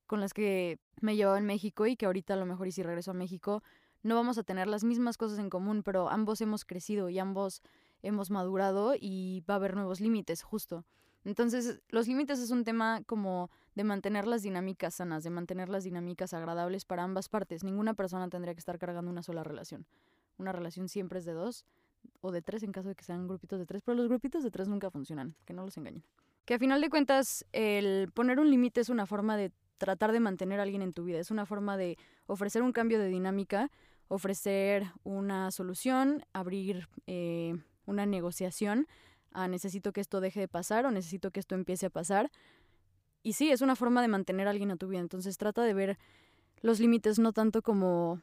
con 0.07 0.19
las 0.19 0.33
que 0.33 0.79
me 1.01 1.15
llevaba 1.15 1.37
en 1.37 1.45
México 1.45 1.85
y 1.87 1.95
que 1.95 2.05
ahorita 2.05 2.33
a 2.33 2.37
lo 2.37 2.45
mejor 2.45 2.67
y 2.67 2.71
si 2.71 2.83
regreso 2.83 3.11
a 3.11 3.15
México 3.15 3.63
no 4.03 4.15
vamos 4.15 4.37
a 4.37 4.43
tener 4.43 4.67
las 4.67 4.83
mismas 4.83 5.17
cosas 5.17 5.39
en 5.39 5.49
común, 5.49 5.81
pero 5.81 6.09
ambos 6.09 6.41
hemos 6.41 6.65
crecido 6.65 7.09
y 7.09 7.19
ambos 7.19 7.61
hemos 8.01 8.29
madurado 8.29 8.95
y 8.99 9.43
va 9.49 9.55
a 9.55 9.57
haber 9.57 9.75
nuevos 9.75 10.01
límites, 10.01 10.43
justo. 10.43 10.85
Entonces, 11.23 11.81
los 11.87 12.07
límites 12.07 12.39
es 12.39 12.51
un 12.51 12.65
tema 12.65 13.01
como 13.05 13.49
de 13.75 13.85
mantener 13.85 14.27
las 14.27 14.43
dinámicas 14.43 14.95
sanas, 14.95 15.23
de 15.23 15.29
mantener 15.29 15.69
las 15.69 15.85
dinámicas 15.85 16.33
agradables 16.33 16.83
para 16.83 17.03
ambas 17.03 17.29
partes. 17.29 17.63
Ninguna 17.63 17.93
persona 17.93 18.27
tendría 18.29 18.53
que 18.53 18.59
estar 18.59 18.77
cargando 18.77 19.09
una 19.09 19.23
sola 19.23 19.43
relación. 19.43 19.85
Una 20.37 20.51
relación 20.51 20.89
siempre 20.89 21.19
es 21.19 21.25
de 21.25 21.31
dos 21.31 21.65
o 22.19 22.31
de 22.31 22.41
tres 22.41 22.63
en 22.63 22.73
caso 22.73 22.89
de 22.89 22.95
que 22.95 23.05
sean 23.05 23.25
grupitos 23.25 23.57
de 23.57 23.65
tres, 23.65 23.81
pero 23.83 23.95
los 23.95 24.09
grupitos 24.09 24.43
de 24.43 24.51
tres 24.51 24.67
nunca 24.67 24.91
funcionan, 24.91 25.35
que 25.45 25.53
no 25.53 25.63
los 25.63 25.77
engañen. 25.77 26.03
Que 26.43 26.55
a 26.55 26.59
final 26.59 26.81
de 26.81 26.89
cuentas, 26.89 27.45
el 27.53 28.11
poner 28.13 28.37
un 28.41 28.49
límite 28.49 28.81
es 28.81 28.89
una 28.89 29.05
forma 29.05 29.37
de 29.37 29.53
tratar 29.83 30.13
de 30.13 30.21
mantener 30.21 30.61
a 30.61 30.63
alguien 30.63 30.81
en 30.81 30.93
tu 30.93 31.03
vida. 31.03 31.19
Es 31.19 31.29
una 31.29 31.45
forma 31.45 31.75
de 31.75 31.97
ofrecer 32.25 32.61
un 32.61 32.71
cambio 32.71 32.99
de 32.99 33.09
dinámica, 33.09 33.69
ofrecer 34.07 34.85
una 35.03 35.51
solución, 35.51 36.23
abrir 36.31 36.87
eh, 37.05 37.57
una 37.85 38.05
negociación 38.05 38.87
a 39.33 39.49
necesito 39.49 39.91
que 39.91 39.99
esto 39.99 40.21
deje 40.21 40.39
de 40.39 40.47
pasar 40.47 40.85
o 40.85 40.91
necesito 40.91 41.31
que 41.31 41.41
esto 41.41 41.53
empiece 41.53 41.87
a 41.87 41.89
pasar. 41.89 42.31
Y 43.23 43.33
sí, 43.33 43.51
es 43.51 43.59
una 43.59 43.75
forma 43.75 44.01
de 44.01 44.07
mantener 44.07 44.47
a 44.47 44.51
alguien 44.51 44.71
en 44.71 44.77
tu 44.77 44.87
vida. 44.87 45.01
Entonces 45.01 45.37
trata 45.37 45.63
de 45.63 45.73
ver 45.73 45.97
los 46.61 46.79
límites 46.79 47.19
no 47.19 47.33
tanto 47.33 47.61
como, 47.61 48.21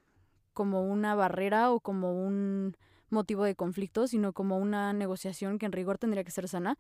como 0.54 0.82
una 0.82 1.14
barrera 1.14 1.72
o 1.72 1.80
como 1.80 2.24
un 2.24 2.74
motivo 3.10 3.44
de 3.44 3.54
conflicto, 3.54 4.06
sino 4.06 4.32
como 4.32 4.56
una 4.56 4.94
negociación 4.94 5.58
que 5.58 5.66
en 5.66 5.72
rigor 5.72 5.98
tendría 5.98 6.24
que 6.24 6.30
ser 6.30 6.48
sana. 6.48 6.78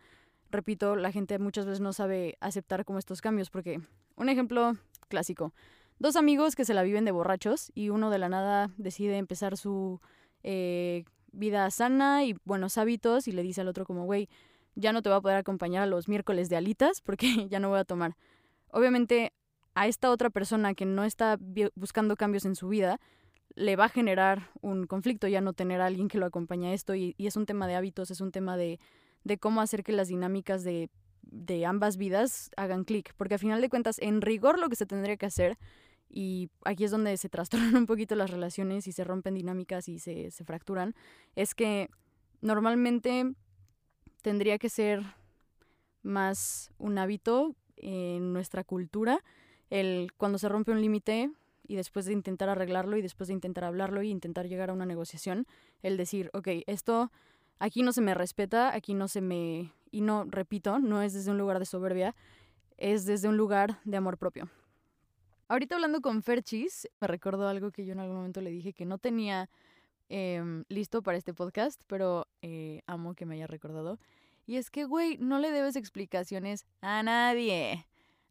Repito, 0.50 0.96
la 0.96 1.12
gente 1.12 1.38
muchas 1.38 1.66
veces 1.66 1.80
no 1.80 1.92
sabe 1.92 2.36
aceptar 2.40 2.84
como 2.84 2.98
estos 2.98 3.20
cambios, 3.20 3.50
porque 3.50 3.80
un 4.16 4.28
ejemplo 4.28 4.76
clásico, 5.08 5.52
dos 5.98 6.16
amigos 6.16 6.56
que 6.56 6.64
se 6.64 6.74
la 6.74 6.82
viven 6.82 7.04
de 7.04 7.12
borrachos 7.12 7.70
y 7.74 7.90
uno 7.90 8.10
de 8.10 8.18
la 8.18 8.28
nada 8.28 8.70
decide 8.76 9.16
empezar 9.16 9.56
su 9.56 10.00
eh, 10.42 11.04
vida 11.32 11.70
sana 11.70 12.24
y 12.24 12.36
buenos 12.44 12.78
hábitos 12.78 13.28
y 13.28 13.32
le 13.32 13.42
dice 13.42 13.60
al 13.60 13.68
otro 13.68 13.84
como, 13.84 14.04
güey, 14.04 14.28
ya 14.74 14.92
no 14.92 15.02
te 15.02 15.08
voy 15.08 15.18
a 15.18 15.20
poder 15.20 15.36
acompañar 15.36 15.82
a 15.82 15.86
los 15.86 16.08
miércoles 16.08 16.48
de 16.48 16.56
alitas 16.56 17.00
porque 17.00 17.46
ya 17.48 17.60
no 17.60 17.68
voy 17.68 17.78
a 17.78 17.84
tomar. 17.84 18.16
Obviamente 18.70 19.32
a 19.74 19.86
esta 19.86 20.10
otra 20.10 20.30
persona 20.30 20.74
que 20.74 20.84
no 20.84 21.04
está 21.04 21.38
buscando 21.74 22.16
cambios 22.16 22.44
en 22.44 22.56
su 22.56 22.68
vida, 22.68 23.00
le 23.54 23.76
va 23.76 23.86
a 23.86 23.88
generar 23.88 24.50
un 24.60 24.86
conflicto 24.86 25.28
ya 25.28 25.40
no 25.40 25.52
tener 25.52 25.80
a 25.80 25.86
alguien 25.86 26.08
que 26.08 26.18
lo 26.18 26.26
acompañe 26.26 26.68
a 26.68 26.72
esto 26.72 26.94
y, 26.94 27.14
es 27.18 27.36
un 27.36 27.46
tema 27.46 27.66
de 27.66 27.74
hábitos, 27.74 28.10
es 28.10 28.20
un 28.20 28.32
tema 28.32 28.56
de, 28.56 28.78
de 29.24 29.38
cómo 29.38 29.60
hacer 29.60 29.82
que 29.84 29.92
las 29.92 30.08
dinámicas 30.08 30.64
de, 30.64 30.90
de 31.22 31.66
ambas 31.66 31.96
vidas 31.96 32.50
hagan 32.56 32.84
clic, 32.84 33.14
porque 33.16 33.34
al 33.34 33.40
final 33.40 33.60
de 33.60 33.68
cuentas, 33.68 33.98
en 34.00 34.20
rigor 34.20 34.58
lo 34.58 34.68
que 34.68 34.76
se 34.76 34.86
tendría 34.86 35.16
que 35.16 35.26
hacer, 35.26 35.58
y 36.08 36.50
aquí 36.64 36.84
es 36.84 36.90
donde 36.90 37.16
se 37.16 37.28
trastornan 37.28 37.76
un 37.76 37.86
poquito 37.86 38.14
las 38.16 38.30
relaciones 38.30 38.86
y 38.86 38.92
se 38.92 39.04
rompen 39.04 39.34
dinámicas 39.34 39.88
y 39.88 39.98
se, 39.98 40.30
se 40.30 40.44
fracturan, 40.44 40.94
es 41.36 41.54
que 41.54 41.88
normalmente 42.40 43.32
tendría 44.22 44.58
que 44.58 44.68
ser 44.68 45.02
más 46.02 46.72
un 46.78 46.98
hábito 46.98 47.54
en 47.76 48.32
nuestra 48.32 48.64
cultura 48.64 49.22
el 49.70 50.12
cuando 50.16 50.38
se 50.38 50.48
rompe 50.48 50.72
un 50.72 50.80
límite 50.80 51.30
y 51.66 51.76
después 51.76 52.04
de 52.04 52.12
intentar 52.12 52.48
arreglarlo 52.48 52.96
y 52.96 53.02
después 53.02 53.28
de 53.28 53.34
intentar 53.34 53.64
hablarlo 53.64 54.02
y 54.02 54.10
intentar 54.10 54.48
llegar 54.48 54.70
a 54.70 54.72
una 54.72 54.86
negociación, 54.86 55.46
el 55.82 55.96
decir, 55.96 56.30
ok, 56.34 56.48
esto 56.66 57.12
aquí 57.60 57.82
no 57.82 57.92
se 57.92 58.00
me 58.00 58.14
respeta, 58.14 58.74
aquí 58.74 58.94
no 58.94 59.06
se 59.06 59.20
me... 59.20 59.72
Y 59.92 60.00
no, 60.00 60.24
repito, 60.24 60.80
no 60.80 61.02
es 61.02 61.12
desde 61.12 61.30
un 61.30 61.38
lugar 61.38 61.60
de 61.60 61.66
soberbia, 61.66 62.16
es 62.76 63.06
desde 63.06 63.28
un 63.28 63.36
lugar 63.36 63.80
de 63.84 63.96
amor 63.96 64.18
propio. 64.18 64.50
Ahorita 65.46 65.76
hablando 65.76 66.00
con 66.00 66.22
Ferchis, 66.22 66.88
me 67.00 67.06
recordó 67.06 67.46
algo 67.46 67.70
que 67.70 67.84
yo 67.84 67.92
en 67.92 68.00
algún 68.00 68.16
momento 68.16 68.40
le 68.40 68.50
dije 68.50 68.72
que 68.72 68.84
no 68.84 68.98
tenía 68.98 69.48
em, 70.08 70.64
listo 70.68 71.02
para 71.02 71.18
este 71.18 71.34
podcast, 71.34 71.80
pero 71.86 72.26
eh, 72.42 72.82
amo 72.86 73.14
que 73.14 73.26
me 73.26 73.36
haya 73.36 73.46
recordado. 73.46 74.00
Y 74.46 74.56
es 74.56 74.70
que, 74.70 74.84
güey, 74.84 75.18
no 75.18 75.38
le 75.38 75.52
debes 75.52 75.76
explicaciones 75.76 76.66
a 76.80 77.02
nadie 77.02 77.86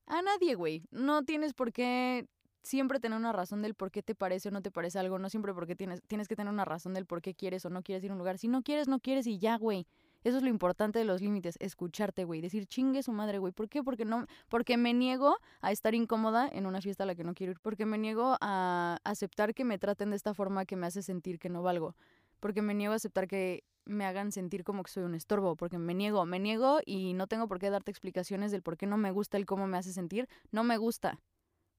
a 0.09 0.21
nadie, 0.21 0.55
güey. 0.55 0.83
No 0.91 1.23
tienes 1.23 1.53
por 1.53 1.71
qué 1.71 2.27
siempre 2.61 2.99
tener 2.99 3.17
una 3.17 3.31
razón 3.31 3.61
del 3.61 3.73
por 3.73 3.91
qué 3.91 4.03
te 4.03 4.15
parece 4.15 4.49
o 4.49 4.51
no 4.51 4.61
te 4.61 4.71
parece 4.71 4.99
algo. 4.99 5.19
No 5.19 5.29
siempre 5.29 5.53
porque 5.53 5.75
tienes, 5.75 6.01
tienes 6.07 6.27
que 6.27 6.35
tener 6.35 6.51
una 6.51 6.65
razón 6.65 6.93
del 6.93 7.05
por 7.05 7.21
qué 7.21 7.33
quieres 7.33 7.65
o 7.65 7.69
no 7.69 7.83
quieres 7.83 8.03
ir 8.03 8.11
a 8.11 8.13
un 8.13 8.19
lugar. 8.19 8.37
Si 8.37 8.47
no 8.47 8.61
quieres, 8.61 8.87
no 8.87 8.99
quieres 8.99 9.27
y 9.27 9.39
ya, 9.39 9.57
güey. 9.57 9.87
Eso 10.23 10.37
es 10.37 10.43
lo 10.43 10.49
importante 10.49 10.99
de 10.99 11.05
los 11.05 11.21
límites, 11.21 11.55
escucharte, 11.59 12.25
güey, 12.25 12.41
decir 12.41 12.65
chingue 12.65 13.03
su 13.03 13.13
madre, 13.13 13.37
güey. 13.37 13.53
¿Por 13.53 13.69
qué? 13.69 13.81
Porque 13.83 14.03
no, 14.03 14.25
porque 14.49 14.75
me 14.75 14.93
niego 14.93 15.37
a 15.61 15.71
estar 15.71 15.95
incómoda 15.95 16.49
en 16.51 16.65
una 16.65 16.81
fiesta 16.81 17.03
a 17.03 17.07
la 17.07 17.15
que 17.15 17.23
no 17.23 17.33
quiero 17.33 17.51
ir, 17.51 17.59
porque 17.61 17.85
me 17.85 17.97
niego 17.97 18.35
a 18.41 18.99
aceptar 19.05 19.53
que 19.53 19.63
me 19.63 19.77
traten 19.79 20.09
de 20.09 20.17
esta 20.17 20.33
forma 20.33 20.65
que 20.65 20.75
me 20.75 20.87
hace 20.87 21.03
sentir 21.03 21.39
que 21.39 21.47
no 21.47 21.63
valgo, 21.63 21.95
porque 22.41 22.61
me 22.61 22.73
niego 22.73 22.91
a 22.91 22.97
aceptar 22.97 23.29
que 23.29 23.63
me 23.85 24.05
hagan 24.05 24.33
sentir 24.33 24.65
como 24.65 24.83
que 24.83 24.91
soy 24.91 25.03
un 25.03 25.15
estorbo, 25.15 25.55
porque 25.55 25.77
me 25.77 25.93
niego, 25.93 26.25
me 26.25 26.39
niego 26.39 26.79
y 26.85 27.13
no 27.13 27.27
tengo 27.27 27.47
por 27.47 27.59
qué 27.59 27.69
darte 27.69 27.89
explicaciones 27.89 28.51
del 28.51 28.61
por 28.61 28.75
qué 28.75 28.87
no 28.87 28.97
me 28.97 29.11
gusta 29.11 29.37
el 29.37 29.45
cómo 29.45 29.67
me 29.67 29.77
hace 29.77 29.93
sentir, 29.93 30.27
no 30.51 30.65
me 30.65 30.75
gusta. 30.75 31.19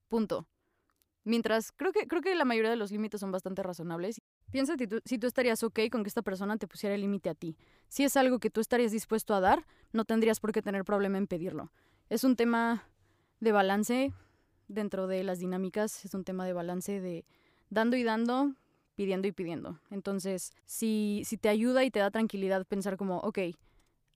Punto. 0.07 0.47
Mientras, 1.23 1.71
creo 1.71 1.91
que, 1.91 2.07
creo 2.07 2.21
que 2.21 2.33
la 2.33 2.45
mayoría 2.45 2.71
de 2.71 2.75
los 2.75 2.91
límites 2.91 3.19
son 3.19 3.31
bastante 3.31 3.61
razonables. 3.61 4.21
Piensa 4.51 4.75
si 4.75 4.87
tú, 4.87 4.99
si 5.05 5.19
tú 5.19 5.27
estarías 5.27 5.61
ok 5.61 5.79
con 5.91 6.03
que 6.03 6.09
esta 6.09 6.23
persona 6.23 6.57
te 6.57 6.67
pusiera 6.67 6.95
el 6.95 7.01
límite 7.01 7.29
a 7.29 7.35
ti. 7.35 7.57
Si 7.87 8.03
es 8.03 8.17
algo 8.17 8.39
que 8.39 8.49
tú 8.49 8.59
estarías 8.59 8.91
dispuesto 8.91 9.35
a 9.35 9.39
dar, 9.39 9.67
no 9.93 10.03
tendrías 10.05 10.39
por 10.39 10.51
qué 10.51 10.61
tener 10.61 10.83
problema 10.83 11.17
en 11.19 11.27
pedirlo. 11.27 11.71
Es 12.09 12.23
un 12.23 12.35
tema 12.35 12.87
de 13.39 13.51
balance 13.51 14.13
dentro 14.67 15.07
de 15.07 15.23
las 15.23 15.39
dinámicas, 15.39 16.05
es 16.05 16.13
un 16.13 16.23
tema 16.23 16.45
de 16.45 16.53
balance 16.53 16.99
de 16.99 17.25
dando 17.69 17.97
y 17.97 18.03
dando, 18.03 18.55
pidiendo 18.95 19.27
y 19.27 19.31
pidiendo. 19.31 19.79
Entonces, 19.91 20.53
si, 20.65 21.21
si 21.25 21.37
te 21.37 21.49
ayuda 21.49 21.83
y 21.83 21.91
te 21.91 21.99
da 21.99 22.09
tranquilidad 22.09 22.65
pensar 22.65 22.97
como, 22.97 23.19
ok, 23.19 23.39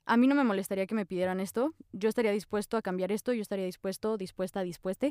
a 0.05 0.17
mí 0.17 0.27
no 0.27 0.35
me 0.35 0.43
molestaría 0.43 0.87
que 0.87 0.95
me 0.95 1.05
pidieran 1.05 1.39
esto, 1.39 1.73
yo 1.91 2.09
estaría 2.09 2.31
dispuesto 2.31 2.77
a 2.77 2.81
cambiar 2.81 3.11
esto, 3.11 3.33
yo 3.33 3.41
estaría 3.41 3.65
dispuesto, 3.65 4.17
dispuesta, 4.17 4.61
dispuesta 4.61 5.07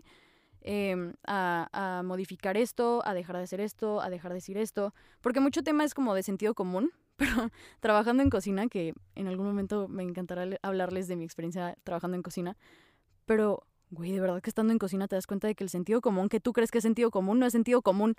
eh, 0.64 1.12
a, 1.26 1.68
a, 1.72 2.02
modificar 2.02 2.56
esto, 2.56 3.02
a 3.06 3.14
dejar 3.14 3.36
de 3.36 3.42
hacer 3.42 3.60
esto, 3.60 4.00
a 4.00 4.10
dejar 4.10 4.32
de 4.32 4.36
decir 4.36 4.58
esto, 4.58 4.94
porque 5.20 5.40
mucho 5.40 5.62
tema 5.62 5.84
es 5.84 5.94
como 5.94 6.14
de 6.14 6.22
sentido 6.22 6.54
común, 6.54 6.90
pero 7.16 7.50
trabajando 7.80 8.22
en 8.22 8.30
cocina, 8.30 8.66
que 8.68 8.94
en 9.14 9.28
algún 9.28 9.46
momento 9.46 9.88
me 9.88 10.02
encantará 10.02 10.46
hablarles 10.62 11.06
de 11.06 11.16
mi 11.16 11.24
experiencia 11.24 11.76
trabajando 11.84 12.16
en 12.16 12.22
cocina, 12.22 12.56
pero, 13.26 13.66
güey, 13.90 14.12
de 14.12 14.20
verdad 14.20 14.42
que 14.42 14.50
estando 14.50 14.72
en 14.72 14.78
cocina 14.78 15.06
te 15.06 15.16
das 15.16 15.26
cuenta 15.26 15.46
de 15.46 15.54
que 15.54 15.64
el 15.64 15.70
sentido 15.70 16.00
común 16.00 16.28
que 16.28 16.40
tú 16.40 16.52
crees 16.52 16.70
que 16.70 16.78
es 16.78 16.82
sentido 16.82 17.10
común 17.10 17.38
no 17.38 17.46
es 17.46 17.52
sentido 17.52 17.80
común 17.80 18.16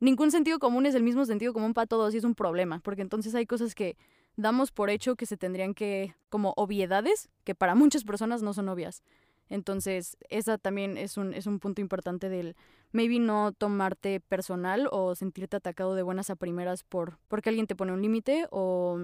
ningún 0.00 0.30
sentido 0.30 0.58
común 0.58 0.86
es 0.86 0.94
el 0.94 1.02
mismo 1.02 1.24
sentido 1.24 1.52
común 1.52 1.74
para 1.74 1.86
todos 1.86 2.14
y 2.14 2.18
es 2.18 2.24
un 2.24 2.34
problema, 2.34 2.80
porque 2.80 3.02
entonces 3.02 3.34
hay 3.34 3.46
cosas 3.46 3.74
que 3.74 3.96
damos 4.36 4.72
por 4.72 4.90
hecho 4.90 5.16
que 5.16 5.26
se 5.26 5.36
tendrían 5.36 5.74
que, 5.74 6.14
como 6.28 6.52
obviedades, 6.56 7.30
que 7.44 7.54
para 7.54 7.74
muchas 7.74 8.04
personas 8.04 8.42
no 8.42 8.52
son 8.52 8.68
obvias. 8.68 9.02
Entonces, 9.48 10.16
esa 10.30 10.58
también 10.58 10.96
es 10.96 11.16
un, 11.16 11.34
es 11.34 11.46
un 11.46 11.60
punto 11.60 11.80
importante 11.80 12.28
del 12.28 12.56
maybe 12.92 13.18
no 13.18 13.52
tomarte 13.52 14.20
personal 14.20 14.88
o 14.90 15.14
sentirte 15.14 15.56
atacado 15.56 15.94
de 15.94 16.02
buenas 16.02 16.30
a 16.30 16.36
primeras 16.36 16.84
por 16.84 17.18
porque 17.28 17.50
alguien 17.50 17.66
te 17.66 17.76
pone 17.76 17.92
un 17.92 18.02
límite 18.02 18.46
o 18.50 18.98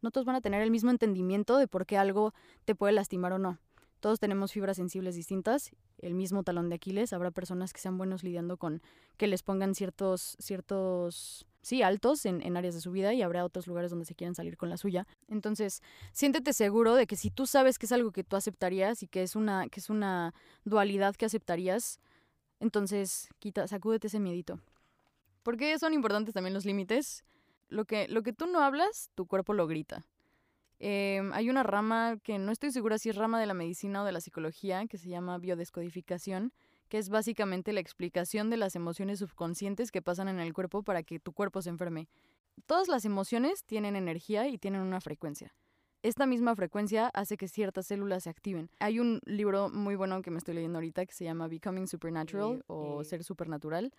no 0.00 0.10
todos 0.10 0.24
van 0.24 0.36
a 0.36 0.40
tener 0.40 0.62
el 0.62 0.70
mismo 0.70 0.90
entendimiento 0.90 1.58
de 1.58 1.68
por 1.68 1.86
qué 1.86 1.98
algo 1.98 2.32
te 2.64 2.74
puede 2.74 2.92
lastimar 2.92 3.32
o 3.32 3.38
no. 3.38 3.58
Todos 4.02 4.18
tenemos 4.18 4.50
fibras 4.50 4.78
sensibles 4.78 5.14
distintas, 5.14 5.70
el 5.98 6.14
mismo 6.14 6.42
talón 6.42 6.68
de 6.68 6.74
Aquiles. 6.74 7.12
Habrá 7.12 7.30
personas 7.30 7.72
que 7.72 7.78
sean 7.78 7.98
buenos 7.98 8.24
lidiando 8.24 8.56
con 8.56 8.82
que 9.16 9.28
les 9.28 9.44
pongan 9.44 9.76
ciertos, 9.76 10.36
ciertos, 10.40 11.46
sí, 11.60 11.82
altos 11.82 12.26
en, 12.26 12.56
áreas 12.56 12.74
de 12.74 12.80
su 12.80 12.90
vida 12.90 13.14
y 13.14 13.22
habrá 13.22 13.44
otros 13.44 13.68
lugares 13.68 13.92
donde 13.92 14.04
se 14.04 14.16
quieran 14.16 14.34
salir 14.34 14.56
con 14.56 14.70
la 14.70 14.76
suya. 14.76 15.06
Entonces, 15.28 15.82
siéntete 16.10 16.52
seguro 16.52 16.96
de 16.96 17.06
que 17.06 17.14
si 17.14 17.30
tú 17.30 17.46
sabes 17.46 17.78
que 17.78 17.86
es 17.86 17.92
algo 17.92 18.10
que 18.10 18.24
tú 18.24 18.34
aceptarías 18.34 19.04
y 19.04 19.06
que 19.06 19.22
es 19.22 19.36
una, 19.36 19.68
que 19.68 19.78
es 19.78 19.88
una 19.88 20.34
dualidad 20.64 21.14
que 21.14 21.26
aceptarías, 21.26 22.00
entonces 22.58 23.28
quita, 23.38 23.68
sacúdete 23.68 24.08
ese 24.08 24.18
miedito. 24.18 24.58
¿Por 25.44 25.56
qué 25.56 25.78
son 25.78 25.94
importantes 25.94 26.34
también 26.34 26.54
los 26.54 26.64
límites? 26.64 27.22
Lo 27.68 27.84
que, 27.84 28.08
lo 28.08 28.24
que 28.24 28.32
tú 28.32 28.46
no 28.46 28.62
hablas, 28.62 29.10
tu 29.14 29.26
cuerpo 29.26 29.52
lo 29.52 29.68
grita. 29.68 30.04
Eh, 30.84 31.22
hay 31.32 31.48
una 31.48 31.62
rama 31.62 32.18
que 32.24 32.40
no 32.40 32.50
estoy 32.50 32.72
segura 32.72 32.98
si 32.98 33.08
es 33.08 33.14
rama 33.14 33.38
de 33.38 33.46
la 33.46 33.54
medicina 33.54 34.02
o 34.02 34.04
de 34.04 34.10
la 34.10 34.20
psicología, 34.20 34.84
que 34.88 34.98
se 34.98 35.08
llama 35.08 35.38
biodescodificación, 35.38 36.52
que 36.88 36.98
es 36.98 37.08
básicamente 37.08 37.72
la 37.72 37.78
explicación 37.78 38.50
de 38.50 38.56
las 38.56 38.74
emociones 38.74 39.20
subconscientes 39.20 39.92
que 39.92 40.02
pasan 40.02 40.26
en 40.26 40.40
el 40.40 40.52
cuerpo 40.52 40.82
para 40.82 41.04
que 41.04 41.20
tu 41.20 41.32
cuerpo 41.32 41.62
se 41.62 41.70
enferme. 41.70 42.08
Todas 42.66 42.88
las 42.88 43.04
emociones 43.04 43.62
tienen 43.64 43.94
energía 43.94 44.48
y 44.48 44.58
tienen 44.58 44.80
una 44.80 45.00
frecuencia. 45.00 45.54
Esta 46.02 46.26
misma 46.26 46.56
frecuencia 46.56 47.12
hace 47.14 47.36
que 47.36 47.46
ciertas 47.46 47.86
células 47.86 48.24
se 48.24 48.30
activen. 48.30 48.68
Hay 48.80 48.98
un 48.98 49.20
libro 49.24 49.70
muy 49.70 49.94
bueno 49.94 50.20
que 50.20 50.32
me 50.32 50.38
estoy 50.38 50.54
leyendo 50.54 50.78
ahorita 50.78 51.06
que 51.06 51.14
se 51.14 51.22
llama 51.24 51.46
Becoming 51.46 51.86
Supernatural 51.86 52.64
o 52.66 53.04
Ser 53.04 53.22
Supernatural 53.22 53.92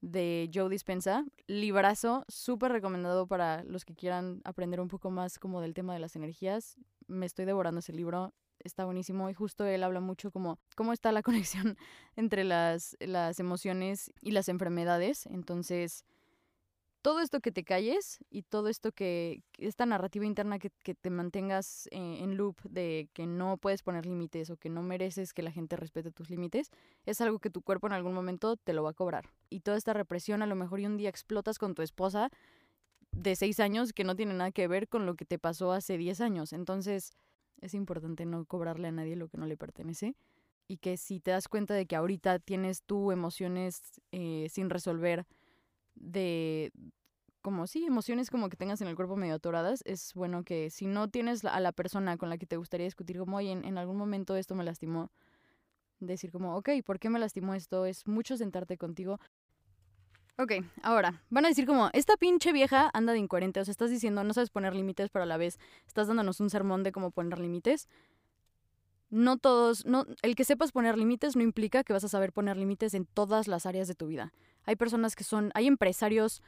de 0.00 0.50
Joe 0.52 0.68
Dispensa. 0.68 1.24
Librazo, 1.46 2.24
súper 2.28 2.72
recomendado 2.72 3.26
para 3.26 3.64
los 3.64 3.84
que 3.84 3.94
quieran 3.94 4.40
aprender 4.44 4.80
un 4.80 4.88
poco 4.88 5.10
más 5.10 5.38
como 5.38 5.60
del 5.60 5.74
tema 5.74 5.94
de 5.94 6.00
las 6.00 6.16
energías. 6.16 6.76
Me 7.06 7.26
estoy 7.26 7.44
devorando 7.44 7.80
ese 7.80 7.92
libro, 7.92 8.32
está 8.58 8.84
buenísimo 8.84 9.30
y 9.30 9.34
justo 9.34 9.64
él 9.66 9.82
habla 9.82 10.00
mucho 10.00 10.30
como 10.30 10.58
cómo 10.76 10.92
está 10.92 11.12
la 11.12 11.22
conexión 11.22 11.76
entre 12.16 12.44
las, 12.44 12.96
las 13.00 13.40
emociones 13.40 14.12
y 14.20 14.32
las 14.32 14.48
enfermedades. 14.48 15.26
Entonces, 15.26 16.04
todo 17.02 17.20
esto 17.20 17.40
que 17.40 17.52
te 17.52 17.64
calles 17.64 18.18
y 18.30 18.42
todo 18.42 18.68
esto 18.68 18.92
que, 18.92 19.42
esta 19.58 19.86
narrativa 19.86 20.26
interna 20.26 20.58
que, 20.58 20.70
te 20.70 21.10
mantengas 21.10 21.88
eh, 21.90 22.18
en 22.20 22.36
loop 22.36 22.60
de 22.62 23.08
que 23.12 23.26
no 23.26 23.56
puedes 23.56 23.82
poner 23.82 24.06
límites 24.06 24.50
o 24.50 24.56
que 24.56 24.68
no 24.68 24.82
mereces 24.82 25.32
que 25.32 25.42
la 25.42 25.50
gente 25.50 25.76
respete 25.76 26.10
tus 26.10 26.30
límites, 26.30 26.70
es 27.06 27.20
algo 27.20 27.38
que 27.38 27.50
tu 27.50 27.62
cuerpo 27.62 27.86
en 27.86 27.94
algún 27.94 28.12
momento 28.12 28.56
te 28.56 28.72
lo 28.72 28.82
va 28.82 28.90
a 28.90 28.94
cobrar. 28.94 29.30
Y 29.48 29.60
toda 29.60 29.76
esta 29.76 29.92
represión 29.92 30.42
a 30.42 30.46
lo 30.46 30.54
mejor 30.54 30.80
y 30.80 30.86
un 30.86 30.96
día 30.96 31.08
explotas 31.08 31.58
con 31.58 31.74
tu 31.74 31.82
esposa 31.82 32.30
de 33.12 33.34
seis 33.36 33.60
años 33.60 33.92
que 33.92 34.04
no 34.04 34.14
tiene 34.14 34.34
nada 34.34 34.52
que 34.52 34.68
ver 34.68 34.88
con 34.88 35.06
lo 35.06 35.14
que 35.14 35.24
te 35.24 35.38
pasó 35.38 35.72
hace 35.72 35.96
diez 35.96 36.20
años. 36.20 36.52
Entonces 36.52 37.12
es 37.60 37.74
importante 37.74 38.26
no 38.26 38.44
cobrarle 38.44 38.88
a 38.88 38.92
nadie 38.92 39.16
lo 39.16 39.28
que 39.28 39.38
no 39.38 39.46
le 39.46 39.56
pertenece 39.56 40.14
y 40.68 40.76
que 40.76 40.96
si 40.96 41.20
te 41.20 41.32
das 41.32 41.48
cuenta 41.48 41.74
de 41.74 41.86
que 41.86 41.96
ahorita 41.96 42.38
tienes 42.38 42.82
tú 42.84 43.10
emociones 43.10 44.00
eh, 44.12 44.46
sin 44.50 44.70
resolver, 44.70 45.26
de 46.00 46.72
como 47.42 47.66
sí, 47.66 47.86
emociones 47.86 48.30
como 48.30 48.48
que 48.48 48.56
tengas 48.56 48.80
en 48.80 48.88
el 48.88 48.96
cuerpo 48.96 49.16
medio 49.16 49.34
atoradas, 49.34 49.82
es 49.86 50.12
bueno 50.14 50.44
que 50.44 50.70
si 50.70 50.86
no 50.86 51.08
tienes 51.08 51.44
a 51.44 51.60
la 51.60 51.72
persona 51.72 52.16
con 52.16 52.28
la 52.28 52.38
que 52.38 52.46
te 52.46 52.56
gustaría 52.56 52.84
discutir 52.84 53.18
como, 53.18 53.38
oye, 53.38 53.52
en, 53.52 53.78
algún 53.78 53.96
momento 53.96 54.36
esto 54.36 54.54
me 54.54 54.64
lastimó, 54.64 55.10
decir 56.00 56.30
como, 56.30 56.56
ok, 56.56 56.70
¿por 56.84 56.98
qué 56.98 57.08
me 57.08 57.18
lastimó 57.18 57.54
esto? 57.54 57.86
Es 57.86 58.06
mucho 58.06 58.36
sentarte 58.36 58.76
contigo. 58.76 59.18
Ok, 60.38 60.52
ahora, 60.82 61.22
van 61.28 61.44
a 61.44 61.48
decir 61.48 61.66
como, 61.66 61.90
esta 61.92 62.16
pinche 62.16 62.52
vieja 62.52 62.90
anda 62.92 63.12
de 63.12 63.18
incoherente, 63.18 63.60
o 63.60 63.64
sea, 63.64 63.72
estás 63.72 63.90
diciendo, 63.90 64.24
no 64.24 64.32
sabes 64.32 64.50
poner 64.50 64.74
límites, 64.74 65.10
pero 65.10 65.22
a 65.22 65.26
la 65.26 65.36
vez 65.36 65.58
estás 65.86 66.08
dándonos 66.08 66.40
un 66.40 66.50
sermón 66.50 66.82
de 66.82 66.92
cómo 66.92 67.10
poner 67.10 67.38
límites. 67.38 67.88
No 69.10 69.38
todos, 69.38 69.84
no, 69.86 70.06
el 70.22 70.36
que 70.36 70.44
sepas 70.44 70.70
poner 70.70 70.96
límites 70.96 71.34
no 71.34 71.42
implica 71.42 71.82
que 71.82 71.92
vas 71.92 72.04
a 72.04 72.08
saber 72.08 72.32
poner 72.32 72.56
límites 72.56 72.94
en 72.94 73.06
todas 73.06 73.48
las 73.48 73.66
áreas 73.66 73.88
de 73.88 73.94
tu 73.94 74.06
vida. 74.06 74.32
Hay 74.64 74.76
personas 74.76 75.16
que 75.16 75.24
son, 75.24 75.50
hay 75.54 75.66
empresarios, 75.66 76.42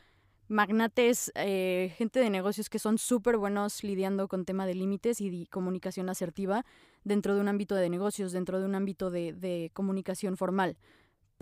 magnates, 0.47 1.33
eh, 1.35 1.93
gente 1.97 2.21
de 2.21 2.31
negocios 2.31 2.71
que 2.71 2.79
son 2.79 2.99
súper 2.99 3.37
buenos 3.37 3.83
lidiando 3.83 4.29
con 4.29 4.45
tema 4.45 4.67
de 4.67 4.75
límites 4.75 5.21
y 5.21 5.31
de 5.31 5.47
comunicación 5.49 6.09
asertiva 6.09 6.65
dentro 7.03 7.35
de 7.35 7.41
un 7.41 7.49
ámbito 7.49 7.75
de 7.75 7.91
negocios, 7.91 8.33
dentro 8.33 8.61
de 8.61 8.67
un 8.67 8.75
ámbito 8.75 9.11
de, 9.11 9.33
de 9.33 9.71
comunicación 9.75 10.37
formal 10.37 10.77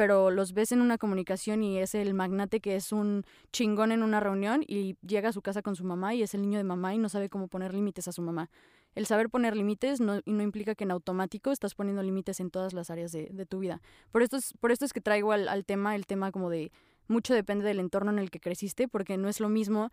pero 0.01 0.31
los 0.31 0.55
ves 0.55 0.73
en 0.73 0.81
una 0.81 0.97
comunicación 0.97 1.63
y 1.63 1.77
es 1.77 1.95
el 1.95 2.15
magnate 2.15 2.61
que 2.61 2.75
es 2.75 2.91
un 2.91 3.27
chingón 3.53 3.93
en 3.93 4.03
una 4.03 4.19
reunión 4.19 4.65
y 4.67 4.97
llega 5.07 5.29
a 5.29 5.33
su 5.35 5.43
casa 5.43 5.61
con 5.61 5.77
su 5.77 5.85
mamá 5.85 6.15
y 6.15 6.23
es 6.23 6.33
el 6.33 6.41
niño 6.41 6.57
de 6.57 6.65
mamá 6.65 6.95
y 6.95 6.99
no 6.99 7.11
sabe 7.11 7.29
cómo 7.29 7.49
poner 7.49 7.75
límites 7.75 8.09
a 8.09 8.13
su 8.13 8.23
mamá. 8.23 8.49
El 8.95 9.07
saber 9.07 9.31
poner 9.31 9.57
límites 9.57 10.01
no, 10.01 10.21
no 10.25 10.43
implica 10.43 10.75
que 10.75 10.85
en 10.85 10.91
automático 10.91 11.53
estás 11.53 11.75
poniendo 11.75 12.03
límites 12.03 12.41
en 12.41 12.51
todas 12.51 12.73
las 12.73 12.91
áreas 12.91 13.13
de, 13.13 13.29
de, 13.33 13.47
tu 13.47 13.61
vida. 13.61 13.81
Por 14.11 14.23
esto, 14.23 14.37
es, 14.37 14.53
por 14.59 14.73
esto 14.73 14.85
es 14.85 14.93
que 14.93 15.01
traigo 15.01 15.33
al, 15.33 15.65
tema 15.65 15.95
el 15.95 16.07
tema 16.07 16.33
como 16.33 16.51
de 16.51 16.73
mucho 17.09 17.35
depende 17.35 17.65
del 17.65 17.81
entorno 17.81 18.11
en 18.11 18.19
el 18.19 18.31
que 18.31 18.41
creciste, 18.41 18.89
porque 18.89 19.17
no 19.17 19.29
es 19.29 19.41
lo 19.41 19.49
mismo 19.49 19.91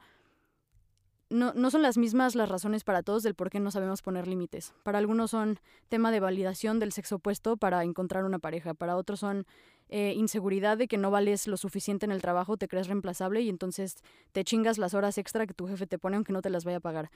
no, 1.29 1.53
no, 1.53 1.69
son 1.71 1.81
las 1.81 1.97
mismas 1.97 2.35
las 2.35 2.47
razones 2.47 2.83
para 2.83 3.03
todos 3.03 3.21
del 3.23 3.35
por 3.35 3.49
qué 3.49 3.59
no 3.59 3.69
sabemos 3.69 4.01
poner 4.01 4.27
límites. 4.27 4.73
Para 4.83 4.97
algunos 4.97 5.31
son 5.31 5.59
tema 5.89 6.11
de 6.11 6.21
validación 6.21 6.79
del 6.79 6.93
sexo 6.93 7.17
opuesto 7.17 7.57
para 7.57 7.83
encontrar 7.83 8.23
una 8.23 8.39
pareja, 8.39 8.73
para 8.73 8.95
otros 8.95 9.19
son 9.19 9.45
eh, 9.89 10.13
inseguridad 10.15 10.77
de 10.77 10.87
que 10.87 10.97
no 10.97 11.11
vales 11.11 11.47
lo 11.47 11.57
suficiente 11.57 12.05
en 12.05 12.11
el 12.11 12.21
trabajo, 12.21 12.55
te 12.55 12.67
crees 12.67 12.87
reemplazable 12.87 13.41
y 13.41 13.49
entonces 13.49 13.97
te 14.31 14.43
chingas 14.43 14.77
las 14.77 14.93
horas 14.93 15.17
extra 15.17 15.45
que 15.47 15.53
tu 15.53 15.67
jefe 15.67 15.85
te 15.85 15.99
pone 15.99 16.15
aunque 16.15 16.33
no 16.33 16.41
te 16.41 16.49
las 16.49 16.63
vaya 16.63 16.77
a 16.77 16.81
pagar. 16.81 17.11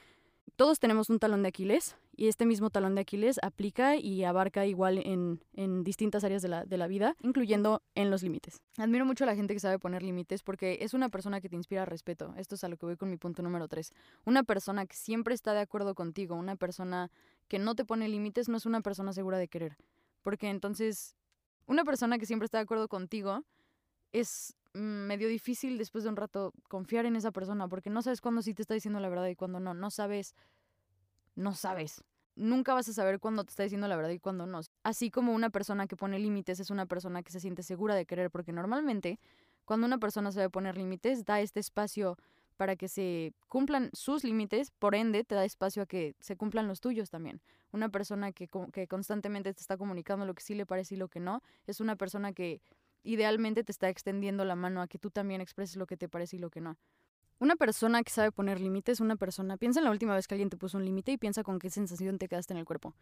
Todos 0.56 0.80
tenemos 0.80 1.10
un 1.10 1.18
talón 1.18 1.42
de 1.42 1.50
Aquiles 1.50 1.96
y 2.16 2.28
este 2.28 2.46
mismo 2.46 2.70
talón 2.70 2.94
de 2.94 3.02
Aquiles 3.02 3.40
aplica 3.42 3.96
y 3.96 4.24
abarca 4.24 4.66
igual 4.66 5.00
en, 5.00 5.44
en 5.54 5.84
distintas 5.84 6.24
áreas 6.24 6.42
de 6.42 6.50
la, 6.50 6.66
de 6.66 6.78
la, 6.78 6.88
vida, 6.88 7.16
incluyendo 7.22 7.82
en 7.96 8.12
los 8.12 8.22
límites. 8.22 8.62
Admiro 8.78 9.06
mucho 9.06 9.24
a 9.24 9.28
la 9.28 9.36
gente 9.36 9.54
que 9.54 9.60
sabe 9.60 9.80
poner 9.80 10.04
límites 10.04 10.44
porque 10.44 10.80
es 10.82 10.94
una 10.94 11.10
persona 11.10 11.42
que 11.42 11.50
te 11.50 11.56
inspira 11.56 11.86
respeto. 11.86 12.34
Esto 12.38 12.56
es 12.56 12.64
a 12.64 12.68
lo 12.68 12.78
que 12.78 12.86
voy 12.86 12.98
con 12.98 13.10
mi 13.10 13.18
punto 13.18 13.42
número 13.42 13.68
tres. 13.68 13.92
Una 14.26 14.44
persona 14.44 14.86
que 14.86 14.96
siempre 14.96 15.34
está 15.34 15.54
de 15.54 15.62
acuerdo 15.62 15.96
contigo, 15.96 16.36
una 16.36 16.56
persona 16.56 17.10
que 17.48 17.58
no 17.58 17.74
te 17.74 17.86
pone 17.86 18.08
límites, 18.08 18.48
no 18.48 18.58
es 18.58 18.66
una 18.66 18.82
persona 18.82 19.14
segura 19.14 19.38
de 19.38 19.48
querer. 19.48 19.78
Porque 20.22 20.50
entonces, 20.50 21.16
una 21.66 21.84
persona 21.84 22.20
que 22.20 22.26
siempre 22.26 22.46
está 22.46 22.60
de 22.60 22.64
acuerdo 22.64 22.88
contigo 22.88 23.44
es 24.12 24.56
medio 24.74 25.28
difícil 25.28 25.78
después 25.78 26.04
de 26.04 26.10
un 26.10 26.16
rato 26.16 26.54
confiar 26.68 27.06
en 27.06 27.16
esa 27.16 27.32
persona 27.32 27.68
porque 27.68 27.90
no 27.90 28.02
sabes 28.02 28.22
cuándo 28.22 28.42
sí 28.42 28.54
te 28.54 28.62
está 28.62 28.74
diciendo 28.74 29.00
la 29.00 29.10
verdad 29.10 29.28
y 29.28 29.36
cuándo 29.36 29.60
no. 29.60 29.74
No 29.74 29.92
sabes, 29.92 30.36
no 31.36 31.54
sabes. 31.54 32.04
Nunca 32.36 32.74
vas 32.74 32.88
a 32.88 32.94
saber 32.94 33.20
cuándo 33.20 33.44
te 33.44 33.50
está 33.50 33.64
diciendo 33.64 33.88
la 33.88 33.96
verdad 33.96 34.12
y 34.12 34.20
cuándo 34.20 34.46
no. 34.46 34.62
Así 34.84 35.12
como 35.12 35.34
una 35.34 35.50
persona 35.50 35.88
que 35.88 35.98
pone 35.98 36.20
límites 36.20 36.60
es 36.60 36.70
una 36.70 36.86
persona 36.86 37.24
que 37.24 37.32
se 37.32 37.40
siente 37.40 37.64
segura 37.64 37.96
de 37.96 38.06
querer 38.06 38.32
porque 38.32 38.54
normalmente 38.54 39.20
cuando 39.66 39.86
una 39.86 39.98
persona 39.98 40.32
sabe 40.32 40.50
poner 40.50 40.78
límites 40.78 41.26
da 41.26 41.42
este 41.42 41.60
espacio 41.60 42.18
para 42.58 42.76
que 42.76 42.88
se 42.88 43.34
cumplan 43.48 43.90
sus 43.92 44.24
límites, 44.24 44.70
por 44.70 44.94
ende 44.94 45.24
te 45.24 45.34
da 45.34 45.44
espacio 45.46 45.84
a 45.84 45.86
que 45.88 46.16
se 46.20 46.36
cumplan 46.36 46.68
los 46.68 46.80
tuyos 46.80 47.10
también. 47.10 47.42
Una 47.72 47.90
persona 47.90 48.32
que, 48.34 48.48
que 48.72 48.88
constantemente 48.88 49.54
te 49.54 49.62
está 49.62 49.78
comunicando 49.78 50.26
lo 50.26 50.36
que 50.36 50.44
sí 50.44 50.54
le 50.54 50.66
parece 50.66 50.94
y 50.94 50.98
lo 50.98 51.08
que 51.08 51.20
no, 51.20 51.42
es 51.66 51.80
una 51.80 51.96
persona 51.96 52.34
que 52.34 52.62
idealmente 53.04 53.64
te 53.64 53.72
está 53.72 53.90
extendiendo 53.90 54.46
la 54.46 54.56
mano 54.56 54.82
a 54.82 54.88
que 54.88 55.00
tú 55.00 55.12
también 55.12 55.42
expreses 55.42 55.76
lo 55.76 55.88
que 55.88 55.98
te 55.98 56.10
parece 56.10 56.38
y 56.38 56.40
lo 56.40 56.50
que 56.50 56.62
no. 56.62 56.78
Una 57.40 57.56
persona 57.56 58.04
que 58.04 58.12
sabe 58.12 58.32
poner 58.32 58.60
límites, 58.60 59.00
una 59.00 59.16
persona, 59.16 59.58
piensa 59.58 59.80
en 59.80 59.86
la 59.86 59.92
última 59.92 60.16
vez 60.16 60.28
que 60.28 60.36
alguien 60.36 60.50
te 60.50 60.58
puso 60.58 60.78
un 60.78 60.86
límite 60.86 61.12
y 61.12 61.18
piensa 61.18 61.44
con 61.44 61.58
qué 61.58 61.70
sensación 61.70 62.20
te 62.20 62.28
quedaste 62.28 62.54
en 62.54 62.60
el 62.60 62.66
cuerpo. 62.66 62.94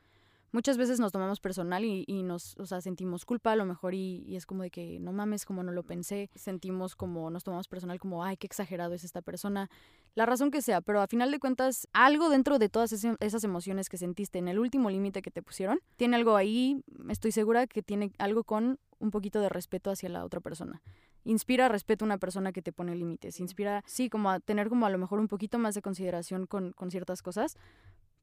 Muchas 0.52 0.78
veces 0.78 1.00
nos 1.00 1.12
tomamos 1.12 1.40
personal 1.40 1.86
y, 1.86 2.24
nos, 2.24 2.58
o 2.58 2.66
sea, 2.66 2.82
sentimos 2.82 3.24
culpa 3.26 3.52
a 3.52 3.56
lo 3.56 3.66
mejor 3.66 3.94
y, 3.94 4.24
y, 4.26 4.36
es 4.36 4.46
como 4.46 4.64
de 4.64 4.72
que 4.72 5.00
no 5.00 5.14
mames, 5.14 5.46
como 5.46 5.62
no 5.62 5.72
lo 5.72 5.84
pensé. 5.84 6.30
Sentimos 6.36 6.96
como, 6.96 7.30
nos 7.30 7.44
tomamos 7.44 7.68
personal 7.68 8.00
como, 8.00 8.24
ay, 8.24 8.38
qué 8.38 8.48
exagerado 8.48 8.94
es 8.94 9.04
esta 9.04 9.22
persona. 9.22 9.70
La 10.16 10.26
razón 10.26 10.50
que 10.50 10.62
sea, 10.62 10.82
pero 10.82 11.02
a 11.02 11.08
final 11.08 11.30
de 11.32 11.40
cuentas, 11.40 11.88
algo 11.94 12.30
dentro 12.30 12.58
de 12.58 12.70
todas 12.70 12.92
esas 12.92 13.44
emociones 13.44 13.90
que 13.90 13.98
sentiste 13.98 14.40
en 14.40 14.48
el 14.48 14.58
último 14.58 14.90
límite 14.90 15.22
que 15.22 15.32
te 15.32 15.44
pusieron, 15.44 15.80
tiene 15.98 16.16
algo 16.16 16.36
ahí, 16.36 16.84
estoy 17.10 17.32
segura 17.32 17.68
que 17.68 17.84
tiene 17.84 18.12
algo 18.18 18.44
con 18.44 18.80
un 19.00 19.12
poquito 19.12 19.40
de 19.42 19.50
respeto 19.50 19.92
hacia 19.92 20.10
la 20.10 20.26
otra 20.26 20.42
persona. 20.42 20.82
Inspira 21.26 21.68
respeto 21.68 22.06
a 22.06 22.08
una 22.08 22.18
persona 22.18 22.52
que 22.52 22.62
te 22.62 22.72
pone 22.72 22.96
límites. 22.96 23.40
Inspira, 23.40 23.84
sí, 23.86 24.10
como 24.10 24.30
a 24.30 24.40
tener 24.40 24.70
como 24.70 24.86
a 24.86 24.90
lo 24.90 24.98
mejor 24.98 25.20
un 25.20 25.28
poquito 25.28 25.60
más 25.60 25.76
de 25.76 25.82
consideración 25.82 26.48
con, 26.48 26.72
con 26.72 26.92
ciertas 26.92 27.22
cosas. 27.22 27.58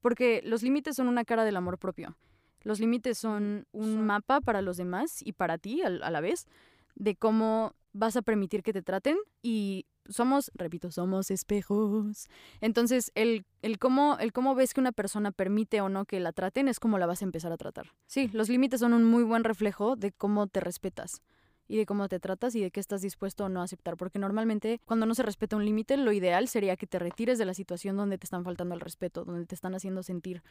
Porque 0.06 0.40
los 0.44 0.62
límites 0.62 0.94
son 0.94 1.08
una 1.08 1.24
cara 1.24 1.44
del 1.44 1.56
amor 1.56 1.78
propio. 1.78 2.16
Los 2.62 2.78
límites 2.78 3.18
son 3.18 3.66
un 3.72 4.06
mapa 4.06 4.40
para 4.40 4.62
los 4.62 4.76
demás 4.76 5.20
y 5.20 5.32
para 5.32 5.58
ti 5.58 5.82
a, 5.82 5.88
a 5.88 6.10
la 6.12 6.20
vez 6.20 6.46
de 6.94 7.16
cómo 7.16 7.74
vas 7.92 8.14
a 8.16 8.22
permitir 8.22 8.62
que 8.62 8.72
te 8.72 8.82
traten 8.82 9.16
y 9.42 9.84
somos, 10.08 10.52
repito, 10.54 10.92
somos 10.92 11.32
espejos. 11.32 12.28
Entonces, 12.60 13.10
el, 13.16 13.46
el, 13.62 13.80
cómo, 13.80 14.16
el 14.20 14.32
cómo 14.32 14.54
ves 14.54 14.74
que 14.74 14.80
una 14.80 14.92
persona 14.92 15.32
permite 15.32 15.80
o 15.80 15.88
no 15.88 16.04
que 16.04 16.20
la 16.20 16.30
traten 16.30 16.68
es 16.68 16.78
como 16.78 16.98
la 16.98 17.06
vas 17.06 17.22
a 17.22 17.24
empezar 17.24 17.50
a 17.50 17.56
tratar. 17.56 17.86
Sí, 18.06 18.30
los 18.32 18.48
límites 18.48 18.78
son 18.78 18.92
un 18.92 19.02
muy 19.02 19.24
buen 19.24 19.42
reflejo 19.42 19.96
de 19.96 20.12
cómo 20.12 20.46
te 20.46 20.60
respetas 20.60 21.20
y 21.68 21.76
de 21.76 21.86
cómo 21.86 22.08
te 22.08 22.20
tratas 22.20 22.54
y 22.54 22.60
de 22.60 22.70
qué 22.70 22.80
estás 22.80 23.02
dispuesto 23.02 23.44
o 23.44 23.48
no 23.48 23.60
a 23.60 23.64
aceptar. 23.64 23.96
Porque 23.96 24.18
normalmente 24.18 24.80
cuando 24.84 25.06
no 25.06 25.14
se 25.14 25.22
respeta 25.22 25.56
un 25.56 25.64
límite, 25.64 25.96
lo 25.96 26.12
ideal 26.12 26.48
sería 26.48 26.76
que 26.76 26.86
te 26.86 26.98
retires 26.98 27.38
de 27.38 27.44
la 27.44 27.54
situación 27.54 27.96
donde 27.96 28.18
te 28.18 28.24
están 28.24 28.44
faltando 28.44 28.74
el 28.74 28.80
respeto, 28.80 29.24
donde 29.24 29.46
te 29.46 29.54
están 29.54 29.74
haciendo 29.74 30.02
sentir 30.02 30.42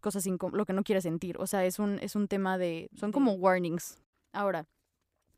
cosas 0.00 0.24
lo 0.52 0.64
que 0.64 0.72
no 0.72 0.84
quieres 0.84 1.04
sentir. 1.04 1.36
O 1.38 1.46
sea, 1.46 1.64
es 1.64 1.78
un, 1.78 1.98
es 2.00 2.16
un 2.16 2.28
tema 2.28 2.58
de... 2.58 2.88
Son 2.94 3.12
como 3.12 3.32
warnings. 3.32 3.98
Ahora, 4.32 4.66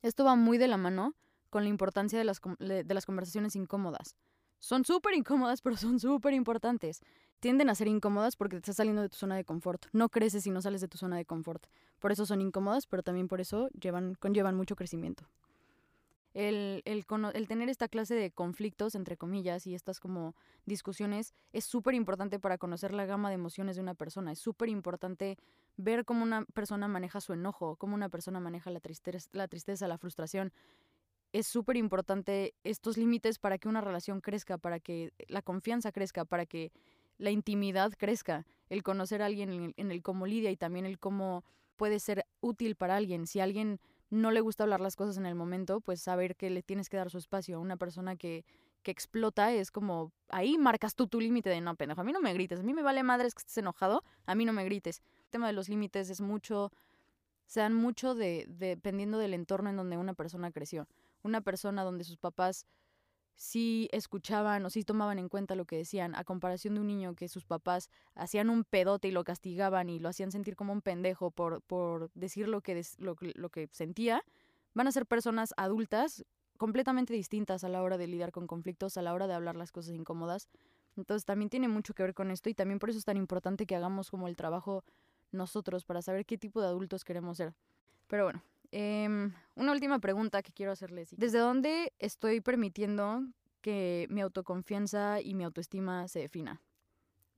esto 0.02 0.24
va 0.24 0.36
muy 0.36 0.58
de 0.58 0.68
la 0.68 0.76
mano 0.76 1.14
con 1.48 1.64
la 1.64 1.68
importancia 1.68 2.18
de 2.18 2.24
las, 2.24 2.40
de 2.58 2.94
las 2.94 3.06
conversaciones 3.06 3.56
incómodas. 3.56 4.16
Son 4.60 4.84
súper 4.84 5.14
incómodas, 5.14 5.62
pero 5.62 5.76
son 5.76 5.98
súper 5.98 6.34
importantes. 6.34 7.00
Tienden 7.40 7.70
a 7.70 7.74
ser 7.74 7.88
incómodas 7.88 8.36
porque 8.36 8.56
te 8.56 8.60
estás 8.60 8.76
saliendo 8.76 9.02
de 9.02 9.08
tu 9.08 9.16
zona 9.16 9.34
de 9.34 9.44
confort. 9.44 9.86
No 9.92 10.10
creces 10.10 10.44
si 10.44 10.50
no 10.50 10.60
sales 10.60 10.82
de 10.82 10.88
tu 10.88 10.98
zona 10.98 11.16
de 11.16 11.24
confort. 11.24 11.66
Por 11.98 12.12
eso 12.12 12.26
son 12.26 12.42
incómodas, 12.42 12.86
pero 12.86 13.02
también 13.02 13.26
por 13.26 13.40
eso 13.40 13.70
llevan, 13.70 14.14
conllevan 14.14 14.54
mucho 14.54 14.76
crecimiento. 14.76 15.26
El, 16.32 16.82
el, 16.84 17.06
tener 17.48 17.68
esta 17.68 17.88
clase 17.88 18.14
de 18.14 18.30
conflictos, 18.30 18.94
entre 18.94 19.16
comillas, 19.16 19.66
y 19.66 19.74
estas 19.74 19.98
como 19.98 20.36
discusiones 20.64 21.34
es 21.52 21.64
súper 21.64 21.94
importante 21.94 22.38
para 22.38 22.56
conocer 22.56 22.92
la 22.92 23.04
gama 23.04 23.30
de 23.30 23.34
emociones 23.34 23.76
de 23.76 23.82
una 23.82 23.94
persona. 23.94 24.30
Es 24.30 24.38
súper 24.38 24.68
importante 24.68 25.38
ver 25.76 26.04
cómo 26.04 26.22
una 26.22 26.44
persona 26.44 26.86
maneja 26.86 27.20
su 27.20 27.32
enojo, 27.32 27.76
cómo 27.76 27.94
una 27.94 28.10
persona 28.10 28.38
maneja 28.38 28.70
la 28.70 28.78
tristeza, 28.78 29.28
la, 29.32 29.48
tristeza, 29.48 29.88
la 29.88 29.98
frustración 29.98 30.52
es 31.32 31.46
súper 31.46 31.76
importante 31.76 32.54
estos 32.64 32.96
límites 32.96 33.38
para 33.38 33.58
que 33.58 33.68
una 33.68 33.80
relación 33.80 34.20
crezca, 34.20 34.58
para 34.58 34.80
que 34.80 35.12
la 35.28 35.42
confianza 35.42 35.92
crezca, 35.92 36.24
para 36.24 36.46
que 36.46 36.72
la 37.18 37.30
intimidad 37.30 37.92
crezca, 37.96 38.46
el 38.68 38.82
conocer 38.82 39.22
a 39.22 39.26
alguien 39.26 39.74
en 39.76 39.90
el, 39.90 40.02
cómo 40.02 40.26
lidia 40.26 40.50
y 40.50 40.56
también 40.56 40.86
el 40.86 40.98
cómo 40.98 41.44
puede 41.76 42.00
ser 42.00 42.26
útil 42.40 42.76
para 42.76 42.96
alguien. 42.96 43.26
Si 43.26 43.40
a 43.40 43.44
alguien 43.44 43.78
no 44.08 44.30
le 44.30 44.40
gusta 44.40 44.64
hablar 44.64 44.80
las 44.80 44.96
cosas 44.96 45.18
en 45.18 45.26
el 45.26 45.34
momento, 45.34 45.80
pues 45.80 46.00
saber 46.00 46.34
que 46.34 46.50
le 46.50 46.62
tienes 46.62 46.88
que 46.88 46.96
dar 46.96 47.10
su 47.10 47.18
espacio. 47.18 47.56
A 47.56 47.60
una 47.60 47.76
persona 47.76 48.16
que, 48.16 48.44
que 48.82 48.90
explota 48.90 49.52
es 49.52 49.70
como, 49.70 50.12
ahí 50.28 50.58
marcas 50.58 50.94
tú 50.94 51.06
tu 51.06 51.20
límite 51.20 51.50
de 51.50 51.60
no, 51.60 51.76
pendejo, 51.76 52.00
a 52.00 52.04
mí 52.04 52.12
no 52.12 52.20
me 52.20 52.32
grites, 52.32 52.60
a 52.60 52.62
mí 52.62 52.74
me 52.74 52.82
vale 52.82 53.02
madres 53.02 53.34
que 53.34 53.40
estés 53.40 53.58
enojado, 53.58 54.02
a 54.26 54.34
mí 54.34 54.44
no 54.44 54.52
me 54.52 54.64
grites. 54.64 55.02
El 55.24 55.30
tema 55.30 55.46
de 55.46 55.52
los 55.52 55.68
límites 55.68 56.10
es 56.10 56.20
mucho, 56.20 56.72
se 57.46 57.60
dan 57.60 57.74
mucho 57.74 58.14
de, 58.14 58.46
dependiendo 58.48 59.18
del 59.18 59.34
entorno 59.34 59.70
en 59.70 59.76
donde 59.76 59.96
una 59.96 60.14
persona 60.14 60.50
creció 60.50 60.88
una 61.22 61.40
persona 61.40 61.82
donde 61.84 62.04
sus 62.04 62.16
papás 62.16 62.66
sí 63.40 63.88
escuchaban 63.90 64.64
o 64.66 64.70
sí 64.70 64.84
tomaban 64.84 65.18
en 65.18 65.30
cuenta 65.30 65.54
lo 65.54 65.64
que 65.64 65.76
decían, 65.76 66.14
a 66.14 66.24
comparación 66.24 66.74
de 66.74 66.80
un 66.80 66.86
niño 66.86 67.14
que 67.14 67.26
sus 67.26 67.46
papás 67.46 67.88
hacían 68.14 68.50
un 68.50 68.64
pedote 68.64 69.08
y 69.08 69.12
lo 69.12 69.24
castigaban 69.24 69.88
y 69.88 69.98
lo 69.98 70.10
hacían 70.10 70.30
sentir 70.30 70.56
como 70.56 70.74
un 70.74 70.82
pendejo 70.82 71.30
por, 71.30 71.62
por 71.62 72.10
decir 72.12 72.48
lo 72.48 72.60
que, 72.60 72.82
lo, 72.98 73.16
lo 73.18 73.48
que 73.48 73.68
sentía, 73.72 74.22
van 74.74 74.88
a 74.88 74.92
ser 74.92 75.06
personas 75.06 75.54
adultas 75.56 76.24
completamente 76.58 77.14
distintas 77.14 77.64
a 77.64 77.70
la 77.70 77.82
hora 77.82 77.96
de 77.96 78.08
lidiar 78.08 78.30
con 78.30 78.46
conflictos, 78.46 78.98
a 78.98 79.02
la 79.02 79.14
hora 79.14 79.26
de 79.26 79.32
hablar 79.32 79.56
las 79.56 79.72
cosas 79.72 79.94
incómodas. 79.94 80.50
Entonces 80.98 81.24
también 81.24 81.48
tiene 81.48 81.68
mucho 81.68 81.94
que 81.94 82.02
ver 82.02 82.12
con 82.12 82.30
esto 82.30 82.50
y 82.50 82.54
también 82.54 82.78
por 82.78 82.90
eso 82.90 82.98
es 82.98 83.06
tan 83.06 83.16
importante 83.16 83.64
que 83.64 83.74
hagamos 83.74 84.10
como 84.10 84.28
el 84.28 84.36
trabajo 84.36 84.84
nosotros 85.32 85.86
para 85.86 86.02
saber 86.02 86.26
qué 86.26 86.36
tipo 86.36 86.60
de 86.60 86.66
adultos 86.66 87.04
queremos 87.04 87.38
ser. 87.38 87.54
Pero 88.06 88.24
bueno, 88.24 88.42
Eh, 88.72 89.30
una 89.56 89.72
última 89.72 89.98
pregunta 89.98 90.42
que 90.42 90.52
quiero 90.52 90.72
hacerles. 90.72 91.14
¿Desde 91.16 91.38
dónde 91.38 91.92
estoy 91.98 92.40
permitiendo 92.40 93.22
que 93.60 94.06
mi 94.10 94.20
autoconfianza 94.20 95.20
y 95.20 95.34
mi 95.34 95.44
autoestima 95.44 96.08
se 96.08 96.20
defina? 96.20 96.62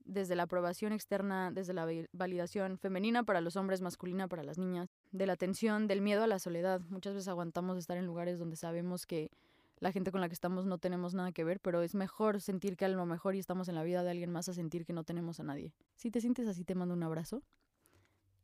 Desde 0.05 0.35
la 0.35 0.45
aprobación 0.45 0.93
externa, 0.93 1.51
desde 1.53 1.73
la 1.73 1.87
validación 2.13 2.79
femenina 2.79 3.23
para 3.23 3.41
los 3.41 3.57
hombres, 3.57 3.81
masculina 3.81 4.29
para 4.29 4.43
las 4.43 4.59
niñas, 4.59 4.91
de 5.13 5.27
la 5.27 5.37
tensión, 5.37 5.87
del 5.87 6.01
miedo 6.01 6.25
a 6.25 6.27
la 6.27 6.39
soledad. 6.39 6.81
Muchas 6.91 7.15
veces 7.15 7.29
aguantamos 7.29 7.79
estar 7.79 7.97
en 7.97 8.07
lugares 8.07 8.39
donde 8.39 8.57
sabemos 8.57 9.07
que 9.07 9.31
la 9.79 9.91
gente 9.91 10.13
con 10.13 10.21
la 10.21 10.29
que 10.29 10.35
estamos 10.35 10.67
no 10.67 10.79
tenemos 10.79 11.15
nada 11.15 11.33
que 11.33 11.45
ver, 11.45 11.61
pero 11.61 11.83
es 11.83 11.95
mejor 11.95 12.41
sentir 12.41 12.77
que 12.77 12.85
a 12.85 12.89
lo 12.89 13.05
mejor 13.07 13.35
y 13.35 13.39
estamos 13.39 13.69
en 13.69 13.75
la 13.75 13.83
vida 13.83 14.03
de 14.03 14.11
alguien 14.11 14.31
más 14.31 14.49
a 14.49 14.55
sentir 14.55 14.85
que 14.85 14.93
no 14.93 15.03
tenemos 15.03 15.41
a 15.41 15.45
nadie. 15.45 15.73
Si 15.97 16.11
te 16.11 16.21
sientes 16.21 16.47
así, 16.47 16.65
te 16.65 16.75
mando 16.75 16.95
un 16.95 17.03
abrazo 17.03 17.43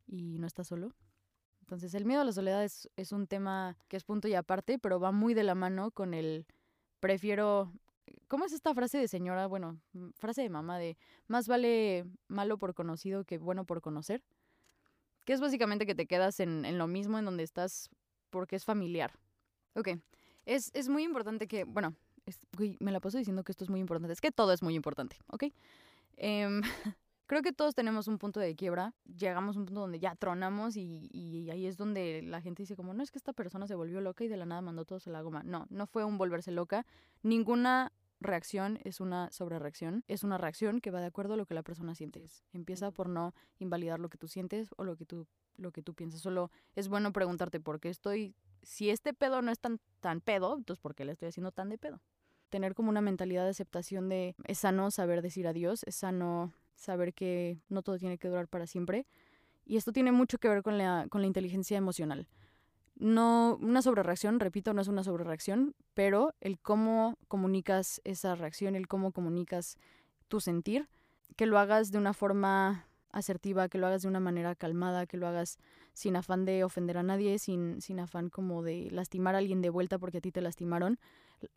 y 0.05 0.37
no 0.39 0.47
estás 0.47 0.67
solo. 0.67 0.93
Entonces, 1.69 1.93
el 1.93 2.03
miedo 2.03 2.21
a 2.21 2.25
la 2.25 2.31
soledad 2.31 2.63
es, 2.63 2.89
es 2.95 3.11
un 3.11 3.27
tema 3.27 3.77
que 3.89 3.95
es 3.95 4.03
punto 4.03 4.27
y 4.27 4.33
aparte, 4.33 4.79
pero 4.79 4.99
va 4.99 5.11
muy 5.11 5.35
de 5.35 5.43
la 5.43 5.53
mano 5.53 5.91
con 5.91 6.15
el 6.15 6.47
prefiero 6.99 7.71
¿Cómo 8.27 8.45
es 8.45 8.53
esta 8.53 8.73
frase 8.73 8.97
de 8.97 9.07
señora? 9.07 9.45
Bueno, 9.45 9.79
frase 10.15 10.41
de 10.41 10.49
mamá 10.49 10.79
de 10.79 10.97
más 11.27 11.47
vale 11.47 12.05
malo 12.27 12.57
por 12.57 12.73
conocido 12.73 13.23
que 13.23 13.37
bueno 13.37 13.65
por 13.65 13.81
conocer. 13.81 14.23
Que 15.25 15.33
es 15.33 15.41
básicamente 15.41 15.85
que 15.85 15.93
te 15.93 16.07
quedas 16.07 16.39
en, 16.39 16.65
en 16.65 16.79
lo 16.79 16.87
mismo 16.87 17.19
en 17.19 17.25
donde 17.25 17.43
estás 17.43 17.91
porque 18.31 18.55
es 18.55 18.65
familiar. 18.65 19.13
Ok, 19.75 19.89
es, 20.47 20.71
es 20.73 20.89
muy 20.89 21.03
importante 21.03 21.47
que, 21.47 21.65
bueno, 21.65 21.95
me 22.79 22.91
la 22.91 22.99
paso 22.99 23.19
diciendo 23.19 23.43
que 23.43 23.51
esto 23.51 23.63
es 23.63 23.69
muy 23.69 23.79
importante. 23.79 24.11
Es 24.11 24.21
que 24.21 24.31
todo 24.31 24.53
es 24.53 24.63
muy 24.63 24.73
importante, 24.73 25.17
¿ok? 25.27 25.45
Em, 26.17 26.61
creo 27.29 27.43
que 27.43 27.53
todos 27.53 27.75
tenemos 27.75 28.07
un 28.07 28.17
punto 28.17 28.39
de 28.39 28.55
quiebra. 28.55 28.95
Llegamos 29.05 29.55
a 29.55 29.59
un 29.59 29.65
punto 29.67 29.81
donde 29.81 29.99
ya 29.99 30.15
tronamos 30.15 30.75
y, 30.75 31.07
y, 31.13 31.51
ahí 31.51 31.67
es 31.67 31.77
donde 31.77 32.23
la 32.23 32.41
gente 32.41 32.63
dice 32.63 32.75
como, 32.75 32.95
no 32.95 33.03
es 33.03 33.11
que 33.11 33.19
esta 33.19 33.33
persona 33.33 33.67
se 33.67 33.75
volvió 33.75 34.01
loca 34.01 34.23
y 34.23 34.27
de 34.27 34.35
la 34.35 34.47
nada 34.47 34.61
mandó 34.61 34.83
todo 34.83 34.97
a 35.05 35.09
la 35.11 35.21
goma. 35.21 35.43
No, 35.43 35.67
no 35.69 35.85
fue 35.85 36.03
un 36.03 36.17
volverse 36.17 36.51
loca. 36.51 36.87
Ninguna 37.21 37.93
reacción 38.19 38.79
es 38.83 38.99
una 38.99 39.31
sobrereacción, 39.31 40.03
es 40.07 40.23
una 40.23 40.39
reacción 40.39 40.81
que 40.81 40.89
va 40.89 41.01
de 41.01 41.05
acuerdo 41.05 41.35
a 41.35 41.37
lo 41.37 41.45
que 41.45 41.53
la 41.53 41.61
persona 41.61 41.93
siente. 41.93 42.25
Empieza 42.51 42.89
por 42.89 43.07
no 43.07 43.35
invalidar 43.59 43.99
lo 43.99 44.09
que 44.09 44.17
tú 44.17 44.27
sientes 44.27 44.69
o 44.77 44.83
lo 44.83 44.95
que 44.95 45.05
tú, 45.05 45.27
lo 45.55 45.71
que 45.71 45.83
tú 45.83 45.93
piensas. 45.93 46.21
Solo 46.21 46.49
es 46.75 46.87
bueno 46.87 47.13
preguntarte 47.13 47.59
por 47.59 47.79
qué 47.79 47.89
estoy, 47.89 48.33
si 48.63 48.89
este 48.89 49.13
pedo 49.13 49.43
no 49.43 49.51
es 49.51 49.59
tan, 49.59 49.79
tan 49.99 50.19
pedo, 50.19 50.57
entonces 50.57 50.81
¿por 50.81 50.95
qué 50.95 51.05
le 51.05 51.11
estoy 51.11 51.27
haciendo 51.27 51.51
tan 51.51 51.69
de 51.69 51.77
pedo? 51.77 52.01
Tener 52.49 52.73
como 52.73 52.89
una 52.89 53.01
mentalidad 53.01 53.43
de 53.43 53.51
aceptación 53.51 54.09
de 54.09 54.35
es 54.45 54.57
sano 54.57 54.89
saber 54.89 55.21
decir 55.21 55.47
adiós, 55.47 55.83
es 55.85 55.93
sano 55.93 56.51
saber 56.79 57.13
que 57.13 57.59
no 57.69 57.81
todo 57.83 57.97
tiene 57.97 58.17
que 58.17 58.27
durar 58.27 58.47
para 58.47 58.67
siempre. 58.67 59.05
Y 59.65 59.77
esto 59.77 59.91
tiene 59.91 60.11
mucho 60.11 60.39
que 60.39 60.49
ver 60.49 60.63
con 60.63 60.77
la, 60.77 61.05
con 61.09 61.21
la 61.21 61.27
inteligencia 61.27 61.77
emocional 61.77 62.27
no 62.99 63.57
una 63.61 63.81
sobrereacción, 63.81 64.39
repito, 64.39 64.73
no 64.73 64.81
es 64.81 64.87
una 64.87 65.03
sobrereacción, 65.03 65.73
pero 65.93 66.35
el 66.41 66.59
cómo 66.59 67.17
comunicas 67.27 68.01
esa 68.03 68.35
reacción, 68.35 68.75
el 68.75 68.87
cómo 68.87 69.11
comunicas 69.11 69.77
tu 70.27 70.41
sentir, 70.41 70.89
que 71.37 71.45
lo 71.45 71.57
hagas 71.57 71.91
de 71.91 71.97
una 71.97 72.13
forma 72.13 72.85
asertiva, 73.11 73.69
que 73.69 73.77
lo 73.77 73.87
hagas 73.87 74.03
de 74.03 74.09
una 74.09 74.19
manera 74.19 74.53
calmada, 74.53 75.07
que 75.07 75.17
lo 75.17 75.27
hagas 75.27 75.57
sin 75.93 76.17
afán 76.17 76.45
de 76.45 76.63
ofender 76.63 76.97
a 76.97 77.03
nadie, 77.03 77.39
sin, 77.39 77.81
sin 77.81 77.99
afán 77.99 78.29
como 78.29 78.61
de 78.61 78.89
lastimar 78.91 79.33
a 79.33 79.39
alguien 79.39 79.61
de 79.61 79.69
vuelta 79.69 79.97
porque 79.97 80.17
a 80.17 80.21
ti 80.21 80.31
te 80.31 80.41
lastimaron. 80.41 80.99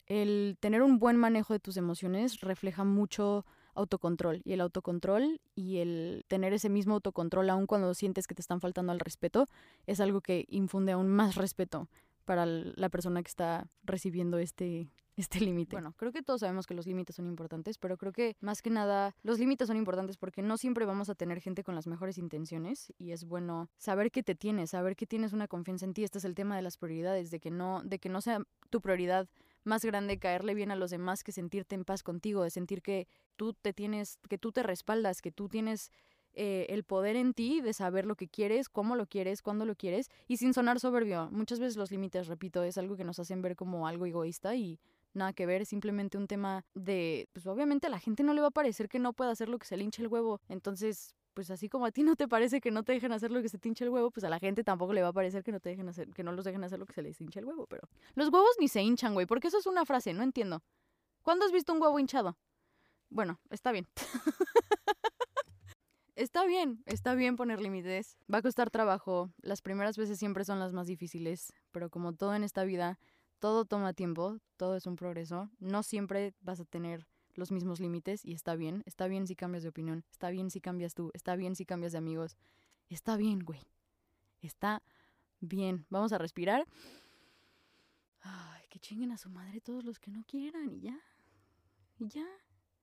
El 0.06 0.56
tener 0.60 0.82
un 0.82 0.98
buen 1.00 1.16
manejo 1.16 1.52
de 1.52 1.60
tus 1.60 1.76
emociones 1.76 2.40
refleja 2.40 2.84
mucho 2.84 3.44
autocontrol. 3.74 4.40
Y 4.44 4.52
el 4.52 4.60
autocontrol 4.60 5.40
y 5.54 5.78
el 5.78 6.24
tener 6.28 6.52
ese 6.52 6.68
mismo 6.68 6.94
autocontrol 6.94 7.50
aun 7.50 7.66
cuando 7.66 7.92
sientes 7.94 8.26
que 8.26 8.34
te 8.34 8.42
están 8.42 8.60
faltando 8.60 8.92
al 8.92 9.00
respeto 9.00 9.46
es 9.86 10.00
algo 10.00 10.20
que 10.20 10.46
infunde 10.48 10.92
aún 10.92 11.08
más 11.08 11.34
respeto 11.36 11.88
para 12.24 12.46
la 12.46 12.88
persona 12.88 13.22
que 13.22 13.28
está 13.28 13.68
recibiendo 13.84 14.38
este 14.38 14.90
este 15.16 15.40
límite. 15.40 15.76
Bueno, 15.76 15.94
creo 15.96 16.12
que 16.12 16.22
todos 16.22 16.40
sabemos 16.40 16.66
que 16.66 16.74
los 16.74 16.86
límites 16.86 17.16
son 17.16 17.26
importantes, 17.26 17.78
pero 17.78 17.96
creo 17.98 18.12
que 18.12 18.36
más 18.40 18.62
que 18.62 18.70
nada 18.70 19.14
los 19.22 19.38
límites 19.38 19.68
son 19.68 19.76
importantes 19.76 20.16
porque 20.16 20.42
no 20.42 20.56
siempre 20.56 20.86
vamos 20.86 21.10
a 21.10 21.14
tener 21.14 21.40
gente 21.40 21.62
con 21.62 21.74
las 21.74 21.86
mejores 21.86 22.18
intenciones 22.18 22.92
y 22.98 23.12
es 23.12 23.24
bueno 23.24 23.68
saber 23.76 24.10
que 24.10 24.22
te 24.22 24.34
tienes, 24.34 24.70
saber 24.70 24.96
que 24.96 25.06
tienes 25.06 25.32
una 25.32 25.48
confianza 25.48 25.84
en 25.84 25.94
ti. 25.94 26.04
Este 26.04 26.18
es 26.18 26.24
el 26.24 26.34
tema 26.34 26.56
de 26.56 26.62
las 26.62 26.76
prioridades, 26.76 27.30
de 27.30 27.40
que 27.40 27.50
no 27.50 27.82
de 27.84 27.98
que 27.98 28.08
no 28.08 28.20
sea 28.20 28.40
tu 28.70 28.80
prioridad 28.80 29.28
más 29.64 29.84
grande 29.84 30.18
caerle 30.18 30.54
bien 30.54 30.70
a 30.70 30.76
los 30.76 30.90
demás 30.90 31.22
que 31.24 31.32
sentirte 31.32 31.74
en 31.74 31.84
paz 31.84 32.02
contigo, 32.02 32.42
de 32.42 32.50
sentir 32.50 32.82
que 32.82 33.06
tú 33.36 33.54
te 33.54 33.72
tienes, 33.72 34.18
que 34.28 34.38
tú 34.38 34.52
te 34.52 34.62
respaldas, 34.62 35.22
que 35.22 35.32
tú 35.32 35.48
tienes 35.48 35.90
eh, 36.34 36.66
el 36.70 36.82
poder 36.82 37.16
en 37.16 37.34
ti 37.34 37.60
de 37.60 37.72
saber 37.74 38.06
lo 38.06 38.16
que 38.16 38.28
quieres, 38.28 38.68
cómo 38.68 38.96
lo 38.96 39.06
quieres, 39.06 39.42
cuándo 39.42 39.66
lo 39.66 39.74
quieres, 39.74 40.10
y 40.28 40.38
sin 40.38 40.54
sonar 40.54 40.80
soberbio. 40.80 41.28
Muchas 41.30 41.60
veces 41.60 41.76
los 41.76 41.90
límites, 41.90 42.26
repito, 42.26 42.62
es 42.62 42.78
algo 42.78 42.96
que 42.96 43.04
nos 43.04 43.18
hacen 43.18 43.42
ver 43.42 43.54
como 43.54 43.86
algo 43.86 44.06
egoísta 44.06 44.54
y 44.56 44.80
nada 45.12 45.34
que 45.34 45.44
ver, 45.44 45.66
simplemente 45.66 46.16
un 46.16 46.26
tema 46.26 46.64
de, 46.74 47.28
pues 47.32 47.46
obviamente 47.46 47.86
a 47.86 47.90
la 47.90 47.98
gente 47.98 48.22
no 48.22 48.32
le 48.32 48.40
va 48.40 48.48
a 48.48 48.52
parecer 48.52 48.88
que 48.88 48.98
no 48.98 49.12
pueda 49.12 49.30
hacer 49.30 49.50
lo 49.50 49.58
que 49.58 49.66
se 49.66 49.76
le 49.76 49.84
hinche 49.84 50.02
el 50.02 50.08
huevo. 50.08 50.40
Entonces, 50.48 51.14
pues 51.34 51.50
así 51.50 51.68
como 51.68 51.86
a 51.86 51.90
ti 51.90 52.02
no 52.02 52.16
te 52.16 52.28
parece 52.28 52.60
que 52.60 52.70
no 52.70 52.82
te 52.82 52.92
dejen 52.92 53.12
hacer 53.12 53.30
lo 53.30 53.42
que 53.42 53.48
se 53.48 53.58
te 53.58 53.68
hincha 53.68 53.84
el 53.84 53.90
huevo, 53.90 54.10
pues 54.10 54.24
a 54.24 54.28
la 54.28 54.38
gente 54.38 54.64
tampoco 54.64 54.92
le 54.92 55.02
va 55.02 55.08
a 55.08 55.12
parecer 55.12 55.42
que 55.42 55.52
no 55.52 55.60
te 55.60 55.70
dejen 55.70 55.88
hacer, 55.88 56.10
que 56.10 56.22
no 56.22 56.32
los 56.32 56.44
dejen 56.44 56.62
hacer 56.64 56.78
lo 56.78 56.86
que 56.86 56.92
se 56.92 57.02
les 57.02 57.20
hincha 57.20 57.40
el 57.40 57.46
huevo, 57.46 57.66
pero 57.66 57.88
los 58.14 58.28
huevos 58.28 58.56
ni 58.58 58.68
se 58.68 58.82
hinchan, 58.82 59.14
güey, 59.14 59.26
porque 59.26 59.48
eso 59.48 59.58
es 59.58 59.66
una 59.66 59.84
frase, 59.84 60.12
no 60.12 60.22
entiendo. 60.22 60.62
¿Cuándo 61.22 61.44
has 61.44 61.52
visto 61.52 61.72
un 61.72 61.80
huevo 61.80 61.98
hinchado? 61.98 62.36
Bueno, 63.08 63.40
está 63.50 63.72
bien. 63.72 63.86
está 66.16 66.44
bien, 66.44 66.82
está 66.86 67.14
bien 67.14 67.36
poner 67.36 67.60
límites. 67.60 68.16
Va 68.32 68.38
a 68.38 68.42
costar 68.42 68.70
trabajo. 68.70 69.30
Las 69.42 69.62
primeras 69.62 69.96
veces 69.96 70.18
siempre 70.18 70.44
son 70.44 70.58
las 70.58 70.72
más 70.72 70.86
difíciles, 70.86 71.52
pero 71.70 71.90
como 71.90 72.14
todo 72.14 72.34
en 72.34 72.42
esta 72.42 72.64
vida, 72.64 72.98
todo 73.38 73.64
toma 73.64 73.92
tiempo, 73.92 74.38
todo 74.56 74.76
es 74.76 74.86
un 74.86 74.96
progreso. 74.96 75.50
No 75.58 75.82
siempre 75.82 76.34
vas 76.40 76.60
a 76.60 76.64
tener 76.64 77.06
los 77.34 77.50
mismos 77.50 77.80
límites 77.80 78.24
y 78.24 78.32
está 78.32 78.56
bien. 78.56 78.82
Está 78.86 79.06
bien 79.06 79.26
si 79.26 79.36
cambias 79.36 79.62
de 79.62 79.68
opinión. 79.68 80.04
Está 80.10 80.30
bien 80.30 80.50
si 80.50 80.60
cambias 80.60 80.94
tú. 80.94 81.10
Está 81.14 81.36
bien 81.36 81.56
si 81.56 81.64
cambias 81.64 81.92
de 81.92 81.98
amigos. 81.98 82.36
Está 82.88 83.16
bien, 83.16 83.40
güey. 83.40 83.60
Está 84.40 84.82
bien. 85.40 85.86
Vamos 85.90 86.12
a 86.12 86.18
respirar. 86.18 86.66
Ay, 88.20 88.62
que 88.68 88.78
chinguen 88.78 89.12
a 89.12 89.18
su 89.18 89.30
madre 89.30 89.60
todos 89.60 89.84
los 89.84 89.98
que 89.98 90.10
no 90.10 90.24
quieran 90.24 90.70
y 90.70 90.80
ya. 90.80 90.98
Y 91.98 92.08
ya. 92.08 92.26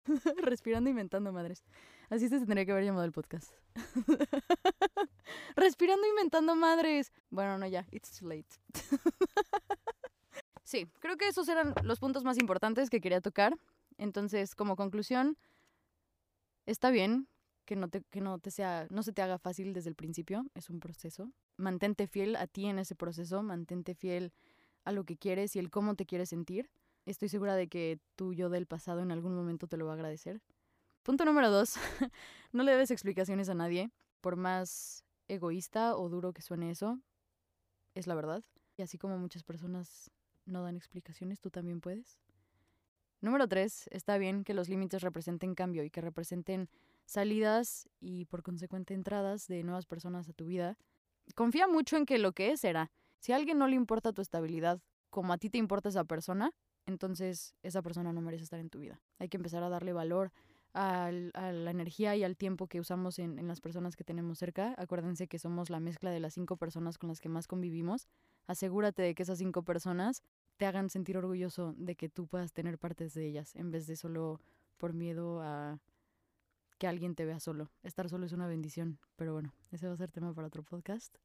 Respirando 0.43 0.89
y 0.89 0.91
inventando 0.91 1.31
madres. 1.31 1.63
Así 2.09 2.27
se 2.27 2.39
tendría 2.39 2.65
que 2.65 2.71
haber 2.71 2.85
llamado 2.85 3.05
el 3.05 3.11
podcast. 3.11 3.51
Respirando 5.55 6.05
y 6.07 6.09
inventando 6.09 6.55
madres. 6.55 7.11
Bueno, 7.29 7.57
no, 7.57 7.67
ya. 7.67 7.85
It's 7.91 8.17
too 8.17 8.27
late. 8.27 8.47
sí, 10.63 10.87
creo 10.99 11.17
que 11.17 11.27
esos 11.27 11.47
eran 11.49 11.73
los 11.83 11.99
puntos 11.99 12.23
más 12.23 12.37
importantes 12.39 12.89
que 12.89 13.01
quería 13.01 13.21
tocar. 13.21 13.55
Entonces, 13.99 14.55
como 14.55 14.77
conclusión, 14.77 15.37
está 16.65 16.89
bien 16.89 17.27
que 17.65 17.75
no 17.75 17.89
te, 17.89 18.01
que 18.09 18.21
no 18.21 18.39
te 18.39 18.49
sea, 18.49 18.87
no 18.89 19.03
se 19.03 19.11
te 19.13 19.21
haga 19.21 19.37
fácil 19.37 19.73
desde 19.73 19.89
el 19.89 19.95
principio, 19.95 20.45
es 20.55 20.69
un 20.69 20.79
proceso. 20.79 21.31
Mantente 21.57 22.07
fiel 22.07 22.35
a 22.37 22.47
ti 22.47 22.65
en 22.65 22.79
ese 22.79 22.95
proceso, 22.95 23.43
mantente 23.43 23.93
fiel 23.93 24.33
a 24.85 24.93
lo 24.93 25.03
que 25.03 25.17
quieres 25.17 25.55
y 25.55 25.59
el 25.59 25.69
cómo 25.69 25.95
te 25.95 26.05
quieres 26.05 26.29
sentir. 26.29 26.71
Estoy 27.05 27.27
segura 27.27 27.55
de 27.55 27.67
que 27.67 27.99
tu 28.15 28.33
yo 28.33 28.49
del 28.49 28.65
pasado 28.65 29.01
en 29.01 29.11
algún 29.11 29.35
momento 29.35 29.67
te 29.67 29.77
lo 29.77 29.85
va 29.85 29.91
a 29.91 29.95
agradecer. 29.95 30.41
Punto 31.03 31.25
número 31.25 31.51
dos, 31.51 31.75
no 32.53 32.63
le 32.63 32.71
debes 32.71 32.91
explicaciones 32.91 33.49
a 33.49 33.53
nadie, 33.53 33.91
por 34.21 34.37
más 34.37 35.03
egoísta 35.27 35.97
o 35.97 36.07
duro 36.07 36.33
que 36.33 36.41
suene 36.41 36.71
eso, 36.71 36.99
es 37.95 38.07
la 38.07 38.15
verdad. 38.15 38.43
Y 38.77 38.81
así 38.81 38.97
como 38.97 39.17
muchas 39.17 39.43
personas 39.43 40.09
no 40.45 40.63
dan 40.63 40.77
explicaciones, 40.77 41.41
tú 41.41 41.49
también 41.49 41.81
puedes. 41.81 42.17
Número 43.21 43.47
tres, 43.49 43.89
está 43.91 44.17
bien 44.17 44.45
que 44.45 44.53
los 44.53 44.69
límites 44.69 45.01
representen 45.01 45.53
cambio 45.53 45.83
y 45.83 45.89
que 45.89 45.99
representen 45.99 46.69
salidas 47.05 47.89
y 47.99 48.25
por 48.25 48.43
consecuente 48.43 48.93
entradas 48.93 49.47
de 49.47 49.63
nuevas 49.63 49.85
personas 49.85 50.29
a 50.29 50.33
tu 50.33 50.45
vida. 50.45 50.77
Confía 51.35 51.67
mucho 51.67 51.97
en 51.97 52.05
que 52.05 52.17
lo 52.17 52.31
que 52.31 52.51
es 52.51 52.61
será. 52.61 52.91
Si 53.19 53.33
a 53.33 53.35
alguien 53.35 53.57
no 53.57 53.67
le 53.67 53.75
importa 53.75 54.13
tu 54.13 54.21
estabilidad 54.21 54.81
como 55.09 55.33
a 55.33 55.37
ti 55.37 55.49
te 55.49 55.57
importa 55.57 55.89
esa 55.89 56.05
persona, 56.05 56.53
entonces 56.85 57.55
esa 57.61 57.81
persona 57.81 58.13
no 58.13 58.21
merece 58.21 58.45
estar 58.45 58.59
en 58.59 58.69
tu 58.69 58.79
vida. 58.79 59.01
Hay 59.17 59.27
que 59.27 59.37
empezar 59.37 59.63
a 59.63 59.69
darle 59.69 59.91
valor 59.91 60.31
a 60.73 61.11
la 61.11 61.71
energía 61.71 62.15
y 62.15 62.23
al 62.23 62.37
tiempo 62.37 62.67
que 62.67 62.79
usamos 62.79 63.17
en, 63.19 63.39
en, 63.39 63.47
las 63.47 63.59
personas 63.59 63.95
que 63.95 64.03
tenemos 64.03 64.37
cerca. 64.37 64.75
Acuérdense 64.77 65.27
que 65.27 65.39
somos 65.39 65.69
la 65.69 65.79
mezcla 65.79 66.11
de 66.11 66.19
las 66.19 66.35
cinco 66.35 66.57
personas 66.57 66.97
con 66.97 67.09
las 67.09 67.19
que 67.19 67.27
más 67.27 67.47
convivimos. 67.47 68.07
Asegúrate 68.47 69.01
de 69.01 69.15
que 69.15 69.23
esas 69.23 69.39
cinco 69.39 69.63
personas 69.63 70.21
te 70.59 70.65
hagan 70.65 70.89
sentir 70.89 71.17
orgulloso 71.17 71.73
de 71.77 71.95
que 71.95 72.09
tú 72.09 72.27
puedas 72.27 72.51
tener 72.51 72.77
partes 72.77 73.13
de 73.13 73.25
ellas, 73.25 73.55
en 73.55 73.71
vez 73.71 73.87
de 73.87 73.95
solo 73.95 74.41
por 74.77 74.93
miedo 74.93 75.41
a 75.41 75.79
que 76.77 76.85
alguien 76.85 77.15
te 77.15 77.23
vea 77.23 77.39
solo. 77.39 77.71
Estar 77.81 78.09
solo 78.09 78.25
es 78.25 78.33
una 78.33 78.45
bendición, 78.45 78.99
pero 79.15 79.31
bueno, 79.31 79.53
ese 79.71 79.87
va 79.87 79.93
a 79.93 79.97
ser 79.97 80.11
tema 80.11 80.33
para 80.33 80.47
otro 80.47 80.61
podcast. 80.63 81.15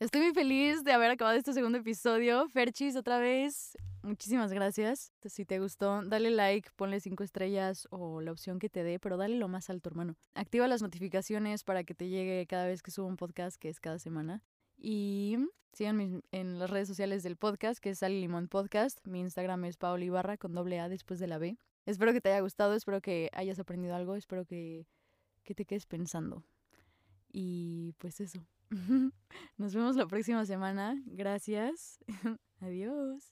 Estoy 0.00 0.22
muy 0.22 0.32
feliz 0.32 0.84
de 0.84 0.92
haber 0.92 1.10
acabado 1.10 1.36
este 1.36 1.52
segundo 1.52 1.76
episodio. 1.76 2.48
Ferchis, 2.48 2.96
otra 2.96 3.18
vez, 3.18 3.76
muchísimas 4.00 4.54
gracias. 4.54 5.12
Si 5.22 5.44
te 5.44 5.58
gustó, 5.58 6.02
dale 6.04 6.30
like, 6.30 6.70
ponle 6.74 6.98
cinco 7.00 7.24
estrellas 7.24 7.86
o 7.90 8.22
la 8.22 8.32
opción 8.32 8.58
que 8.58 8.70
te 8.70 8.84
dé, 8.84 8.98
pero 8.98 9.18
dale 9.18 9.36
lo 9.36 9.48
más 9.48 9.68
alto, 9.68 9.90
hermano. 9.90 10.16
Activa 10.34 10.66
las 10.66 10.80
notificaciones 10.80 11.62
para 11.62 11.84
que 11.84 11.94
te 11.94 12.08
llegue 12.08 12.46
cada 12.46 12.66
vez 12.66 12.80
que 12.80 12.90
subo 12.90 13.06
un 13.06 13.18
podcast, 13.18 13.58
que 13.58 13.68
es 13.68 13.80
cada 13.80 13.98
semana. 13.98 14.42
Y 14.78 15.36
en 15.80 16.58
las 16.58 16.70
redes 16.70 16.88
sociales 16.88 17.22
del 17.22 17.36
podcast, 17.36 17.78
que 17.78 17.90
es 17.90 18.00
Sally 18.00 18.20
Limón 18.20 18.48
Podcast. 18.48 19.06
Mi 19.06 19.20
Instagram 19.20 19.64
es 19.64 19.76
Paola 19.76 20.04
Ibarra 20.04 20.36
con 20.36 20.52
doble 20.52 20.80
A 20.80 20.88
después 20.88 21.20
de 21.20 21.28
la 21.28 21.38
B. 21.38 21.56
Espero 21.86 22.12
que 22.12 22.20
te 22.20 22.30
haya 22.30 22.40
gustado, 22.40 22.74
espero 22.74 23.00
que 23.00 23.30
hayas 23.32 23.58
aprendido 23.60 23.94
algo, 23.94 24.16
espero 24.16 24.44
que, 24.44 24.86
que 25.44 25.54
te 25.54 25.64
quedes 25.64 25.86
pensando. 25.86 26.42
Y 27.30 27.92
pues 27.98 28.20
eso. 28.20 28.44
Nos 29.56 29.74
vemos 29.74 29.94
la 29.94 30.06
próxima 30.06 30.44
semana. 30.46 31.00
Gracias. 31.06 31.98
Adiós. 32.60 33.30